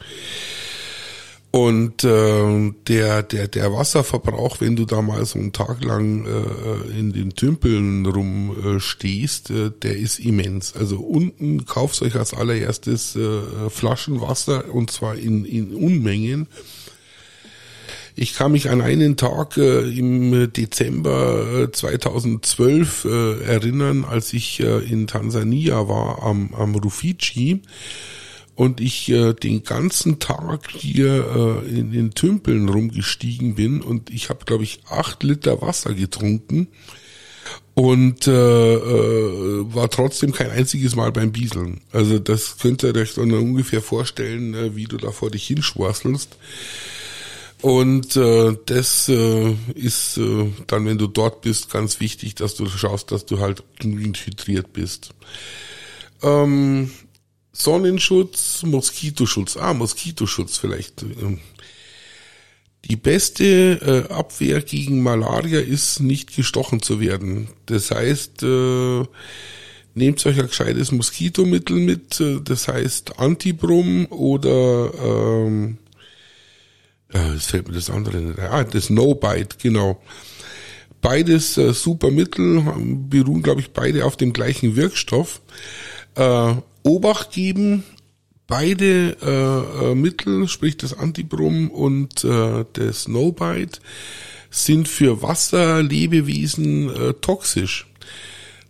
Und 1.52 2.02
äh, 2.02 2.72
der, 2.88 3.22
der, 3.22 3.46
der 3.46 3.72
Wasserverbrauch, 3.74 4.62
wenn 4.62 4.74
du 4.74 4.86
da 4.86 5.02
mal 5.02 5.22
so 5.26 5.38
einen 5.38 5.52
Tag 5.52 5.84
lang 5.84 6.24
äh, 6.24 6.98
in 6.98 7.12
den 7.12 7.34
Tümpeln 7.34 8.06
rumstehst, 8.06 9.50
äh, 9.50 9.70
der 9.70 9.94
ist 9.98 10.18
immens. 10.18 10.74
Also 10.74 10.96
unten 11.00 11.66
kauft 11.66 12.00
euch 12.00 12.16
als 12.16 12.32
allererstes 12.32 13.16
äh, 13.16 13.68
Flaschenwasser 13.68 14.74
und 14.74 14.90
zwar 14.90 15.16
in, 15.16 15.44
in 15.44 15.74
Unmengen. 15.74 16.48
Ich 18.16 18.34
kann 18.34 18.52
mich 18.52 18.70
an 18.70 18.80
einen 18.80 19.18
Tag 19.18 19.58
äh, 19.58 19.80
im 19.90 20.50
Dezember 20.54 21.68
2012 21.70 23.04
äh, 23.04 23.44
erinnern, 23.44 24.06
als 24.06 24.32
ich 24.32 24.60
äh, 24.60 24.78
in 24.78 25.06
Tansania 25.06 25.86
war 25.86 26.22
am, 26.22 26.54
am 26.54 26.74
Rufiji 26.74 27.60
und 28.62 28.80
ich 28.80 29.08
äh, 29.08 29.32
den 29.32 29.64
ganzen 29.64 30.20
Tag 30.20 30.70
hier 30.70 31.64
äh, 31.66 31.68
in 31.68 31.90
den 31.90 32.12
Tümpeln 32.12 32.68
rumgestiegen 32.68 33.56
bin 33.56 33.82
und 33.82 34.08
ich 34.08 34.28
habe, 34.28 34.44
glaube 34.44 34.62
ich, 34.62 34.82
acht 34.88 35.24
Liter 35.24 35.60
Wasser 35.60 35.94
getrunken 35.94 36.68
und 37.74 38.28
äh, 38.28 38.74
äh, 38.74 39.74
war 39.74 39.90
trotzdem 39.90 40.30
kein 40.30 40.52
einziges 40.52 40.94
Mal 40.94 41.10
beim 41.10 41.32
Bieseln. 41.32 41.80
Also 41.90 42.20
das 42.20 42.58
könnt 42.58 42.84
ihr 42.84 42.94
euch 42.94 43.14
dann 43.14 43.32
ungefähr 43.32 43.82
vorstellen, 43.82 44.54
äh, 44.54 44.76
wie 44.76 44.84
du 44.84 44.96
da 44.96 45.10
vor 45.10 45.32
dich 45.32 45.44
hinschwasselst. 45.44 46.36
Und 47.62 48.14
äh, 48.14 48.56
das 48.66 49.08
äh, 49.08 49.56
ist 49.74 50.18
äh, 50.18 50.52
dann, 50.68 50.86
wenn 50.86 50.98
du 50.98 51.08
dort 51.08 51.40
bist, 51.40 51.68
ganz 51.68 51.98
wichtig, 51.98 52.36
dass 52.36 52.54
du 52.54 52.68
schaust, 52.68 53.10
dass 53.10 53.26
du 53.26 53.40
halt 53.40 53.64
genügend 53.80 54.18
hydriert 54.18 54.72
bist. 54.72 55.14
Ähm, 56.22 56.92
Sonnenschutz, 57.52 58.62
Moskitoschutz. 58.62 59.56
Ah, 59.56 59.74
Moskitoschutz 59.74 60.56
vielleicht. 60.56 61.02
Ähm, 61.02 61.38
die 62.86 62.96
beste 62.96 64.06
äh, 64.08 64.12
Abwehr 64.12 64.60
gegen 64.60 65.02
Malaria 65.02 65.60
ist, 65.60 66.00
nicht 66.00 66.34
gestochen 66.34 66.82
zu 66.82 66.98
werden. 67.00 67.48
Das 67.66 67.90
heißt, 67.90 68.42
äh, 68.42 69.04
nehmt 69.94 70.24
euch 70.26 70.40
ein 70.40 70.48
gescheites 70.48 70.90
Moskitomittel 70.90 71.76
mit, 71.76 72.20
äh, 72.20 72.40
das 72.42 72.66
heißt 72.66 73.18
Antibrum 73.20 74.06
oder 74.06 74.92
ähm, 74.94 75.78
es 77.12 77.46
fällt 77.46 77.68
mir 77.68 77.74
das 77.74 77.90
andere 77.90 78.16
nicht. 78.18 78.38
Ah, 78.38 78.64
das 78.64 78.88
No-Bite, 78.90 79.56
genau. 79.62 80.02
Beides 81.02 81.58
äh, 81.58 81.72
super 81.74 82.10
Mittel, 82.10 82.62
beruhen, 83.10 83.42
glaube 83.42 83.60
ich, 83.60 83.70
beide 83.72 84.06
auf 84.06 84.16
dem 84.16 84.32
gleichen 84.32 84.76
Wirkstoff. 84.76 85.42
Äh, 86.14 86.54
Obacht 86.82 87.32
geben, 87.32 87.84
beide 88.46 89.16
äh, 89.22 89.90
äh, 89.90 89.94
Mittel, 89.94 90.48
sprich 90.48 90.76
das 90.76 90.96
Antibrum 90.98 91.70
und 91.70 92.24
äh, 92.24 92.64
das 92.72 93.08
No-Bite, 93.08 93.80
sind 94.50 94.88
für 94.88 95.22
Wasserlebewesen 95.22 96.90
äh, 96.90 97.14
toxisch. 97.14 97.86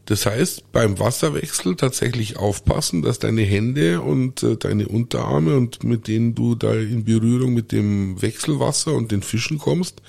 Das 0.07 0.27
heißt, 0.27 0.73
beim 0.73 0.99
Wasserwechsel 0.99 1.77
tatsächlich 1.77 2.37
aufpassen, 2.37 3.03
dass 3.03 3.19
deine 3.19 3.43
Hände 3.43 4.01
und 4.01 4.43
äh, 4.43 4.57
deine 4.57 4.89
Unterarme 4.89 5.57
und 5.57 5.85
mit 5.85 6.09
denen 6.09 6.35
du 6.35 6.55
da 6.55 6.75
in 6.75 7.05
Berührung 7.05 7.55
mit 7.55 7.73
dem 7.73 8.21
Wechselwasser 8.21 8.95
und 8.95 9.13
den 9.13 9.23
Fischen 9.23 9.59
kommst, 9.59 10.03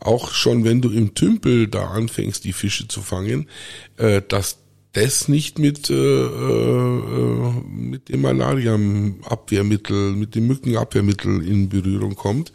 auch 0.00 0.32
schon 0.32 0.64
wenn 0.64 0.80
du 0.80 0.90
im 0.90 1.14
Tümpel 1.14 1.66
da 1.68 1.88
anfängst, 1.88 2.44
die 2.44 2.52
Fische 2.52 2.88
zu 2.88 3.02
fangen, 3.02 3.48
äh, 3.96 4.22
dass 4.26 4.59
das 4.92 5.28
nicht 5.28 5.58
mit, 5.58 5.88
äh, 5.88 5.94
äh, 5.94 7.52
mit 7.72 8.08
dem 8.08 8.22
Malaria-Abwehrmittel, 8.22 10.12
mit 10.12 10.34
dem 10.34 10.48
Mückenabwehrmittel 10.48 11.46
in 11.46 11.68
Berührung 11.68 12.16
kommt, 12.16 12.52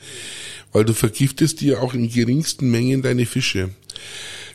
weil 0.74 0.84
du 0.84 0.94
vergiftest 0.94 1.62
dir 1.62 1.82
auch 1.82 1.94
in 1.94 2.10
geringsten 2.10 2.70
Mengen 2.70 3.02
deine 3.02 3.26
Fische. 3.26 3.70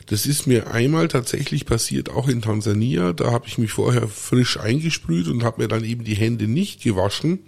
Das 0.05 0.25
ist 0.25 0.45
mir 0.45 0.71
einmal 0.71 1.07
tatsächlich 1.07 1.65
passiert, 1.65 2.09
auch 2.09 2.27
in 2.27 2.41
Tansania. 2.41 3.13
Da 3.13 3.31
habe 3.31 3.47
ich 3.47 3.57
mich 3.57 3.71
vorher 3.71 4.07
frisch 4.07 4.59
eingesprüht 4.59 5.27
und 5.27 5.43
habe 5.43 5.61
mir 5.61 5.67
dann 5.67 5.83
eben 5.83 6.03
die 6.03 6.15
Hände 6.15 6.47
nicht 6.47 6.83
gewaschen 6.83 7.39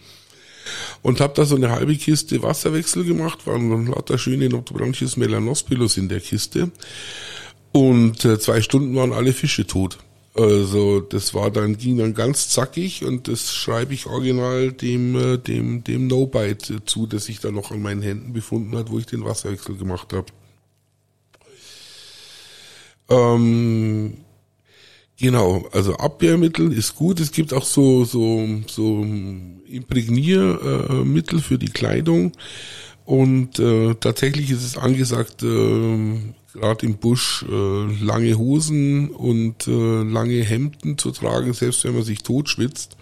und 1.01 1.19
habe 1.19 1.33
da 1.35 1.45
so 1.45 1.55
eine 1.55 1.71
halbe 1.71 1.95
Kiste 1.95 2.41
Wasserwechsel 2.41 3.03
gemacht, 3.03 3.45
waren 3.45 3.87
lauter 3.87 4.17
schöne 4.17 4.49
Notobranchius 4.49 5.17
melanospilus 5.17 5.97
in 5.97 6.09
der 6.09 6.21
Kiste 6.21 6.71
und 7.71 8.23
äh, 8.25 8.39
zwei 8.39 8.61
Stunden 8.61 8.95
waren 8.95 9.13
alle 9.13 9.33
Fische 9.33 9.67
tot. 9.67 9.99
Also 10.35 10.99
das 10.99 11.35
war 11.35 11.51
dann 11.51 11.77
ging 11.77 11.97
dann 11.97 12.15
ganz 12.15 12.49
zackig 12.49 13.05
und 13.05 13.27
das 13.27 13.53
schreibe 13.53 13.93
ich 13.93 14.07
original 14.07 14.71
dem 14.71 15.15
äh, 15.15 15.37
dem 15.37 15.83
dem 15.83 16.07
No 16.07 16.25
Bite 16.25 16.83
zu, 16.85 17.05
das 17.05 17.25
sich 17.25 17.39
da 17.39 17.51
noch 17.51 17.69
an 17.69 17.83
meinen 17.83 18.01
Händen 18.01 18.33
befunden 18.33 18.75
hat, 18.75 18.89
wo 18.89 18.97
ich 18.97 19.05
den 19.05 19.23
Wasserwechsel 19.25 19.75
gemacht 19.77 20.11
habe. 20.11 20.25
Ähm, 23.09 24.17
genau, 25.19 25.67
also 25.71 25.95
Abwehrmittel 25.97 26.73
ist 26.73 26.95
gut. 26.95 27.19
Es 27.19 27.31
gibt 27.31 27.53
auch 27.53 27.65
so 27.65 28.03
so 28.03 28.47
so 28.67 29.03
Imprägniermittel 29.67 31.41
für 31.41 31.59
die 31.59 31.69
Kleidung 31.69 32.31
und 33.05 33.59
äh, 33.59 33.93
tatsächlich 33.99 34.49
ist 34.49 34.63
es 34.63 34.77
angesagt. 34.77 35.43
Äh, 35.43 36.33
gerade 36.53 36.85
im 36.85 36.97
Busch 36.97 37.43
äh, 37.49 38.03
lange 38.03 38.37
Hosen 38.37 39.09
und 39.09 39.67
äh, 39.67 40.03
lange 40.03 40.43
Hemden 40.43 40.97
zu 40.97 41.11
tragen, 41.11 41.53
selbst 41.53 41.83
wenn 41.83 41.95
man 41.95 42.03
sich 42.03 42.23
totschwitzt. 42.23 42.95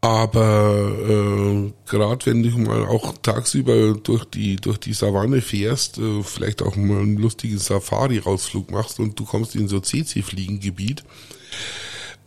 Aber 0.00 0.92
äh, 1.08 1.72
gerade 1.90 2.26
wenn 2.26 2.44
du 2.44 2.50
mal 2.58 2.84
auch 2.86 3.18
tagsüber 3.18 3.94
durch 3.94 4.24
die 4.26 4.54
durch 4.54 4.78
die 4.78 4.92
Savanne 4.92 5.40
fährst, 5.40 5.98
äh, 5.98 6.22
vielleicht 6.22 6.62
auch 6.62 6.76
mal 6.76 7.00
einen 7.00 7.16
lustigen 7.16 7.58
Safari-Rausflug 7.58 8.70
machst 8.70 9.00
und 9.00 9.18
du 9.18 9.24
kommst 9.24 9.56
in 9.56 9.66
so 9.66 9.80
CC-Fliegengebiet, 9.80 11.02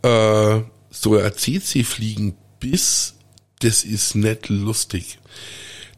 äh, 0.02 0.60
so 0.90 1.16
ein 1.16 1.32
CC-Fliegenbiss, 1.34 3.14
das 3.60 3.84
ist 3.84 4.16
nicht 4.16 4.50
lustig. 4.50 5.18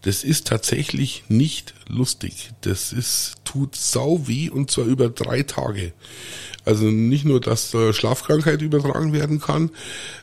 Das 0.05 0.23
ist 0.23 0.47
tatsächlich 0.47 1.25
nicht 1.29 1.73
lustig. 1.89 2.51
Das 2.61 2.93
ist, 2.93 3.37
tut 3.45 3.75
sau 3.75 4.29
weh 4.29 4.51
und 4.51 4.71
zwar 4.71 4.85
über 4.85 5.09
drei 5.09 5.45
Tage. 5.45 5.95
Also 6.67 6.85
nicht 6.85 7.25
nur, 7.25 7.41
dass 7.41 7.73
äh, 7.73 7.95
Schlafkrankheit 7.95 8.61
übertragen 8.61 9.15
werden 9.15 9.41
kann, 9.41 9.71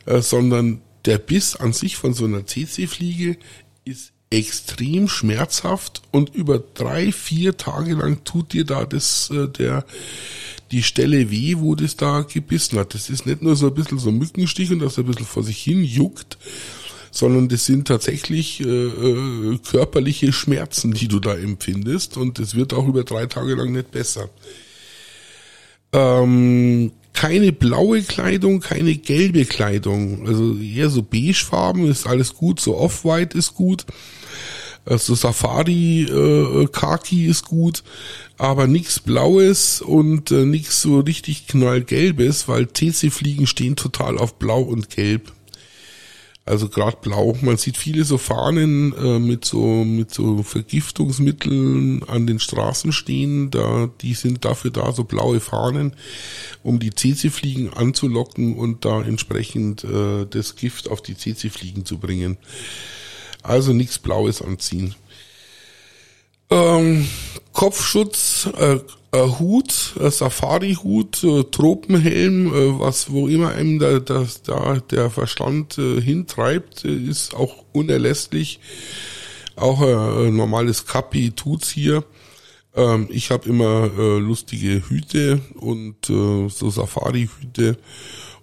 äh, 0.06 0.22
sondern 0.22 0.82
der 1.06 1.18
Biss 1.18 1.56
an 1.56 1.74
sich 1.74 1.98
von 1.98 2.14
so 2.14 2.26
einer 2.26 2.46
CC-Fliege 2.46 3.38
ist 3.84 4.14
extrem 4.30 5.08
schmerzhaft 5.08 6.04
und 6.12 6.30
über 6.36 6.60
drei, 6.60 7.12
vier 7.12 7.58
Tage 7.58 7.96
lang 7.96 8.24
tut 8.24 8.54
dir 8.54 8.66
da 8.66 8.86
das, 8.86 9.32
äh, 9.32 9.48
der, 9.48 9.84
die 10.70 10.84
Stelle 10.84 11.32
weh, 11.32 11.56
wo 11.58 11.74
das 11.74 11.98
da 11.98 12.22
gebissen 12.22 12.78
hat. 12.78 12.94
Das 12.94 13.10
ist 13.10 13.26
nicht 13.26 13.42
nur 13.42 13.56
so 13.56 13.68
ein 13.68 13.74
bisschen 13.74 13.98
so 13.98 14.10
ein 14.10 14.20
Mückenstich 14.20 14.72
und 14.72 14.78
das 14.78 15.00
ein 15.00 15.06
bisschen 15.06 15.26
vor 15.26 15.42
sich 15.42 15.58
hin 15.58 15.84
juckt, 15.84 16.38
sondern 17.12 17.50
das 17.50 17.66
sind 17.66 17.88
tatsächlich 17.88 18.62
äh, 18.62 18.66
äh, 18.66 19.58
körperliche 19.70 20.32
Schmerzen, 20.32 20.94
die 20.94 21.08
du 21.08 21.20
da 21.20 21.36
empfindest 21.36 22.18
und 22.18 22.40
es 22.40 22.56
wird 22.56 22.74
auch 22.74 22.88
über 22.88 23.04
drei 23.04 23.26
Tage 23.26 23.56
lang 23.56 23.74
nicht 23.74 23.92
besser. 23.92 24.30
Ähm, 25.94 26.94
keine 27.14 27.52
blaue 27.52 28.02
Kleidung, 28.02 28.62
keine 28.62 28.96
gelbe 28.96 29.46
Kleidung, 29.46 30.28
also 30.28 30.56
eher 30.58 30.90
so 30.90 31.04
beigefarben 31.04 31.90
ist 31.90 32.08
alles 32.08 32.34
gut, 32.34 32.60
so 32.62 32.78
off-white 32.78 33.38
ist 33.38 33.54
gut. 33.54 33.86
Also 34.84 35.14
Safari 35.14 36.04
äh, 36.04 36.68
Kaki 36.72 37.28
ist 37.28 37.46
gut, 37.46 37.84
aber 38.38 38.66
nichts 38.66 39.00
Blaues 39.00 39.82
und 39.82 40.32
äh, 40.32 40.46
nichts 40.46 40.82
so 40.82 41.02
richtig 41.02 41.46
knallgelbes, 41.46 42.48
weil 42.48 42.66
TC-Fliegen 42.66 43.46
stehen 43.46 43.76
total 43.76 44.18
auf 44.18 44.40
Blau 44.40 44.62
und 44.62 44.90
Gelb. 44.90 45.34
Also 46.44 46.70
gerade 46.70 46.98
blau. 47.02 47.38
Man 47.42 47.58
sieht 47.58 47.78
viele 47.78 48.04
so 48.04 48.18
Fahnen 48.18 48.94
äh, 48.98 49.20
mit 49.20 49.46
so 49.46 49.86
mit 49.86 50.12
so 50.12 50.42
Vergiftungsmitteln 50.42 52.04
an 52.04 52.26
den 52.26 52.40
Straßen 52.40 52.92
stehen. 52.92 53.52
Da 53.52 53.90
die 54.02 54.16
sind 54.16 54.44
dafür 54.44 54.72
da 54.72 54.92
so 54.92 55.04
blaue 55.04 55.40
Fahnen, 55.40 55.96
um 56.64 56.80
die 56.80 56.96
CC-Fliegen 56.96 57.72
anzulocken 57.74 58.56
und 58.56 58.86
da 58.86 59.04
entsprechend 59.04 59.84
äh, 59.84 60.26
das 60.28 60.56
Gift 60.56 60.90
auf 60.90 61.02
die 61.04 61.16
CC-Fliegen 61.16 61.86
zu 61.86 62.00
bringen. 62.00 62.38
Also 63.44 63.74
nichts 63.74 64.00
Blaues 64.00 64.42
anziehen. 64.42 64.96
Ähm, 66.50 67.08
Kopfschutz, 67.54 68.50
äh, 68.58 68.80
äh, 69.12 69.28
Hut, 69.40 69.96
äh, 70.00 70.10
Safari-Hut, 70.10 71.24
äh, 71.24 71.44
Tropenhelm, 71.46 72.48
äh, 72.48 72.80
was 72.80 73.12
wo 73.12 73.28
immer 73.28 73.50
einem 73.50 73.80
da, 73.80 74.00
da, 74.00 74.26
da 74.46 74.80
der 74.80 75.10
Verstand 75.10 75.78
äh, 75.78 76.02
hintreibt, 76.02 76.86
äh, 76.86 76.96
ist 76.96 77.36
auch 77.36 77.64
unerlässlich. 77.74 78.60
Auch 79.58 79.82
ein 79.82 80.36
normales 80.36 80.86
Kapi 80.88 81.32
tut's 81.32 81.70
hier. 81.70 82.06
Ähm, 82.74 83.10
ich 83.12 83.32
habe 83.32 83.50
immer 83.50 83.90
lustige 83.90 84.90
Hüte 84.90 85.42
und 85.56 86.06
so 86.06 86.48
Safari-Hüte 86.50 87.78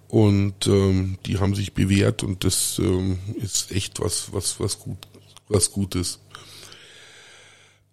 und 0.07 0.67
ähm, 0.67 1.17
die 1.25 1.39
haben 1.39 1.55
sich 1.55 1.73
bewährt 1.73 2.23
und 2.23 2.43
das 2.43 2.79
ähm, 2.79 3.17
ist 3.41 3.71
echt 3.71 3.99
was 3.99 4.31
was 4.31 4.59
was 4.59 4.79
gut 4.79 4.97
was 5.49 5.71
Gutes. 5.71 6.19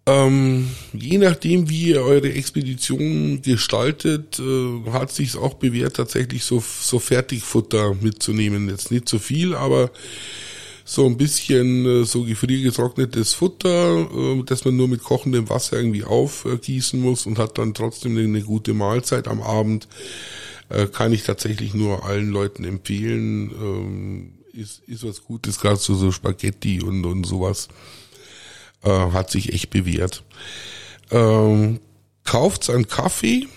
Ähm, 0.07 0.69
je 0.93 1.17
nachdem, 1.17 1.69
wie 1.69 1.89
ihr 1.89 2.01
eure 2.01 2.31
Expedition 2.31 3.41
gestaltet, 3.41 4.39
äh, 4.39 4.89
hat 4.91 5.11
sich's 5.11 5.35
auch 5.35 5.55
bewährt, 5.55 5.97
tatsächlich 5.97 6.45
so, 6.45 6.63
so 6.81 6.99
Fertigfutter 6.99 7.93
mitzunehmen. 7.95 8.69
Jetzt 8.69 8.89
nicht 8.89 9.09
so 9.09 9.19
viel, 9.19 9.53
aber 9.53 9.91
so 10.85 11.05
ein 11.05 11.17
bisschen 11.17 11.85
äh, 11.85 12.05
so 12.05 12.23
gefriergetrocknetes 12.23 13.33
Futter, 13.33 14.09
äh, 14.09 14.43
das 14.45 14.63
man 14.63 14.77
nur 14.77 14.87
mit 14.87 15.03
kochendem 15.03 15.49
Wasser 15.49 15.75
irgendwie 15.75 16.05
aufgießen 16.05 17.01
muss 17.01 17.25
und 17.25 17.37
hat 17.37 17.57
dann 17.57 17.73
trotzdem 17.73 18.17
eine 18.17 18.41
gute 18.41 18.73
Mahlzeit 18.73 19.27
am 19.27 19.41
Abend. 19.41 19.89
Äh, 20.69 20.87
kann 20.87 21.11
ich 21.11 21.23
tatsächlich 21.23 21.73
nur 21.73 22.05
allen 22.05 22.29
Leuten 22.29 22.63
empfehlen. 22.63 23.51
Ähm, 23.51 24.33
ist, 24.53 24.81
ist 24.87 25.03
was 25.03 25.25
Gutes, 25.25 25.59
gerade 25.59 25.75
so, 25.75 25.95
so 25.95 26.13
Spaghetti 26.13 26.81
und, 26.81 27.05
und 27.05 27.25
sowas 27.25 27.67
äh, 28.83 28.89
hat 28.89 29.31
sich 29.31 29.53
echt 29.53 29.69
bewährt. 29.69 30.23
Ähm, 31.11 31.79
kauft's 32.23 32.69
an 32.69 32.87
Kaffee. 32.87 33.47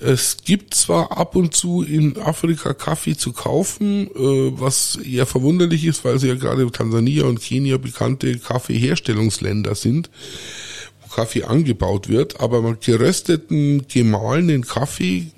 Es 0.00 0.38
gibt 0.44 0.74
zwar 0.74 1.16
ab 1.16 1.36
und 1.36 1.54
zu 1.54 1.82
in 1.82 2.18
Afrika 2.18 2.74
Kaffee 2.74 3.16
zu 3.16 3.32
kaufen, 3.32 4.08
äh, 4.08 4.60
was 4.60 4.96
eher 4.96 5.24
verwunderlich 5.24 5.84
ist, 5.86 6.04
weil 6.04 6.18
sie 6.18 6.28
ja 6.28 6.34
gerade 6.34 6.70
Tansania 6.70 7.24
und 7.24 7.40
Kenia 7.40 7.78
bekannte 7.78 8.38
Kaffeeherstellungsländer 8.38 9.74
sind, 9.74 10.10
wo 11.00 11.14
Kaffee 11.14 11.44
angebaut 11.44 12.08
wird, 12.08 12.40
aber 12.40 12.74
gerösteten, 12.74 13.86
gemahlenen 13.88 14.66
Kaffee, 14.66 15.28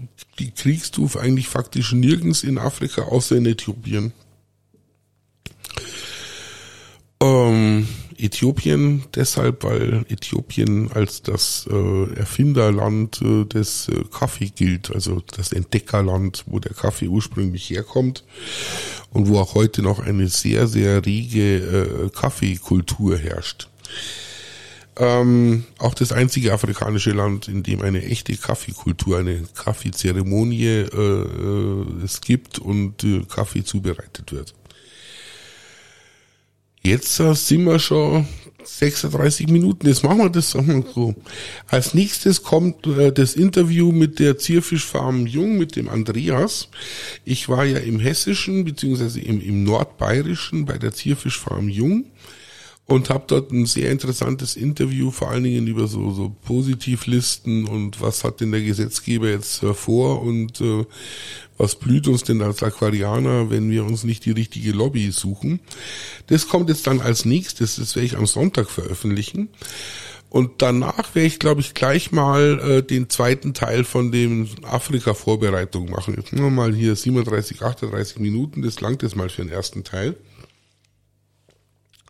die 0.41 0.51
kriegst 0.51 0.97
du 0.97 1.09
eigentlich 1.19 1.49
faktisch 1.49 1.93
nirgends 1.93 2.43
in 2.43 2.59
Afrika, 2.59 3.03
außer 3.03 3.37
in 3.37 3.47
Äthiopien. 3.47 4.13
Ähm, 7.21 7.87
Äthiopien 8.19 9.05
deshalb, 9.15 9.65
weil 9.65 10.05
Äthiopien 10.09 10.91
als 10.93 11.23
das 11.23 11.69
äh, 11.71 12.15
Erfinderland 12.15 13.21
äh, 13.23 13.45
des 13.45 13.89
äh, 13.89 14.05
Kaffee 14.13 14.51
gilt, 14.55 14.91
also 14.95 15.23
das 15.37 15.53
Entdeckerland, 15.53 16.45
wo 16.47 16.59
der 16.59 16.75
Kaffee 16.75 17.09
ursprünglich 17.09 17.71
herkommt 17.71 18.25
und 19.13 19.29
wo 19.29 19.39
auch 19.39 19.55
heute 19.55 19.83
noch 19.83 20.01
eine 20.01 20.29
sehr, 20.29 20.67
sehr 20.67 21.05
rege 21.07 21.57
äh, 21.57 22.11
Kaffeekultur 22.11 23.17
herrscht. 23.17 23.69
Ähm, 25.01 25.65
auch 25.79 25.95
das 25.95 26.11
einzige 26.11 26.53
afrikanische 26.53 27.13
Land, 27.13 27.47
in 27.47 27.63
dem 27.63 27.83
eine 27.83 28.03
echte 28.05 28.37
Kaffeekultur, 28.37 29.19
eine 29.19 29.45
Kaffeezeremonie 29.55 30.67
äh, 30.67 30.87
äh, 30.93 32.05
es 32.05 32.21
gibt 32.21 32.59
und 32.59 33.05
äh, 33.05 33.23
Kaffee 33.29 33.63
zubereitet 33.63 34.33
wird. 34.33 34.55
Jetzt 36.89 37.21
äh, 37.21 37.35
sind 37.35 37.65
wir 37.65 37.79
schon 37.79 38.27
36 38.65 39.49
Minuten. 39.49 39.87
Jetzt 39.87 40.05
machen 40.05 40.19
wir 40.21 40.31
das 40.31 40.53
so. 40.53 41.15
Als 41.67 41.93
nächstes 41.93 42.43
kommt 42.43 42.87
äh, 42.87 43.13
das 43.13 43.35
Interview 43.35 43.93
mit 43.93 44.19
der 44.19 44.39
Zierfischfarm 44.39 45.27
Jung, 45.27 45.59
mit 45.59 45.77
dem 45.77 45.91
Andreas. 45.91 46.69
Ich 47.27 47.51
war 47.51 47.67
ja 47.67 47.77
im 47.77 48.01
Hessischen 48.01 48.65
beziehungsweise 48.65 49.21
im, 49.21 49.43
im 49.43 49.65
Nordbayerischen 49.65 50.65
bei 50.65 50.79
der 50.79 50.93
Zierfischfarm 50.93 51.69
Jung 51.69 52.07
und 52.89 53.11
habe 53.11 53.25
dort 53.27 53.53
ein 53.53 53.67
sehr 53.67 53.91
interessantes 53.91 54.57
Interview, 54.57 55.11
vor 55.11 55.31
allen 55.31 55.45
Dingen 55.45 55.67
über 55.67 55.87
so, 55.87 56.11
so 56.13 56.35
Positivlisten 56.47 57.67
und 57.67 58.01
was 58.01 58.25
hat 58.25 58.41
denn 58.41 58.51
der 58.51 58.63
Gesetzgeber 58.63 59.29
jetzt 59.29 59.63
vor 59.75 60.23
und 60.23 60.61
äh, 60.63 60.87
was 61.59 61.77
blüht 61.77 62.09
uns 62.09 62.25
denn 62.25 62.41
als 62.41 62.63
Aquarianer, 62.63 63.51
wenn 63.51 63.71
wir 63.71 63.85
uns 63.85 64.05
nicht 64.05 64.25
die 64.25 64.31
richtige 64.31 64.73
Lobby 64.73 65.11
suchen. 65.11 65.61
Das 66.29 66.49
kommt 66.49 66.71
jetzt 66.71 66.87
dann 66.87 67.01
als 67.01 67.27
nächstes, 67.27 67.77
das 67.77 67.95
werde 67.95 68.07
ich 68.07 68.17
am 68.17 68.27
Sonntag 68.27 68.71
veröffentlichen. 68.71 69.51
Und 70.31 70.63
danach 70.63 71.15
werde 71.15 71.27
ich, 71.27 71.39
glaube 71.39 71.61
ich, 71.61 71.75
gleich 71.75 72.13
mal 72.13 72.59
äh, 72.61 72.83
den 72.83 73.11
zweiten 73.11 73.55
Teil 73.55 73.85
von 73.85 74.13
dem 74.13 74.49
Afrika-Vorbereitung 74.63 75.91
machen. 75.91 76.15
Jetzt 76.17 76.33
nur 76.33 76.51
mal 76.51 76.75
hier 76.75 76.97
37, 76.97 77.63
38 77.63 78.19
Minuten, 78.19 78.63
das 78.63 78.81
langt 78.81 79.03
jetzt 79.03 79.17
mal 79.17 79.29
für 79.29 79.43
den 79.43 79.51
ersten 79.51 79.85
Teil. 79.85 80.17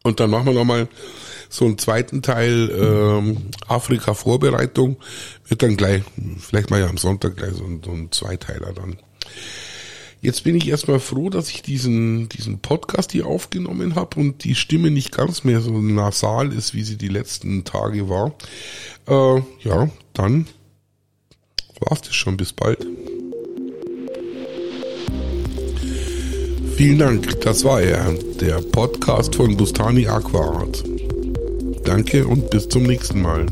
Und 0.09 0.21
dann 0.21 0.31
machen 0.31 0.47
wir 0.47 0.55
nochmal 0.55 0.89
so 1.51 1.67
einen 1.67 1.77
zweiten 1.77 2.23
Teil 2.23 2.71
ähm, 2.71 3.51
Afrika-Vorbereitung. 3.69 4.97
Wird 5.47 5.63
dann 5.63 5.77
gleich, 5.77 6.03
vielleicht 6.39 6.71
mal 6.71 6.81
ja 6.81 6.89
am 6.89 6.97
Sonntag 6.97 7.37
gleich 7.37 7.53
so 7.53 7.65
ein, 7.65 7.83
so 7.85 7.91
ein 7.93 8.11
Zweiteiler 8.11 8.73
dann. 8.73 8.97
Jetzt 10.23 10.45
bin 10.45 10.57
ich 10.57 10.67
erstmal 10.67 10.99
froh, 10.99 11.29
dass 11.29 11.51
ich 11.51 11.61
diesen, 11.61 12.31
diesen 12.31 12.59
Podcast 12.61 13.13
hier 13.13 13.27
aufgenommen 13.27 13.97
habe 13.97 14.19
und 14.19 14.45
die 14.45 14.55
Stimme 14.55 14.91
nicht 14.91 15.13
ganz 15.13 15.45
mehr 15.45 15.61
so 15.61 15.79
nasal 15.79 16.55
ist, 16.55 16.73
wie 16.73 16.85
sie 16.85 16.97
die 16.97 17.09
letzten 17.09 17.65
Tage 17.65 18.09
war. 18.09 18.35
Äh, 19.07 19.43
ja, 19.61 19.91
dann 20.15 20.49
war's 21.81 22.01
das 22.01 22.15
schon. 22.15 22.39
Bis 22.39 22.55
bald. 22.55 22.85
Vielen 26.79 26.99
Dank, 27.01 27.41
das 27.41 27.65
war 27.65 27.83
er, 27.83 28.15
der 28.41 28.61
Podcast 28.71 29.35
von 29.35 29.57
Bustani 29.57 30.07
Aquaart. 30.07 30.85
Danke 31.83 32.25
und 32.25 32.51
bis 32.51 32.69
zum 32.69 32.85
nächsten 32.85 33.21
Mal. 33.21 33.47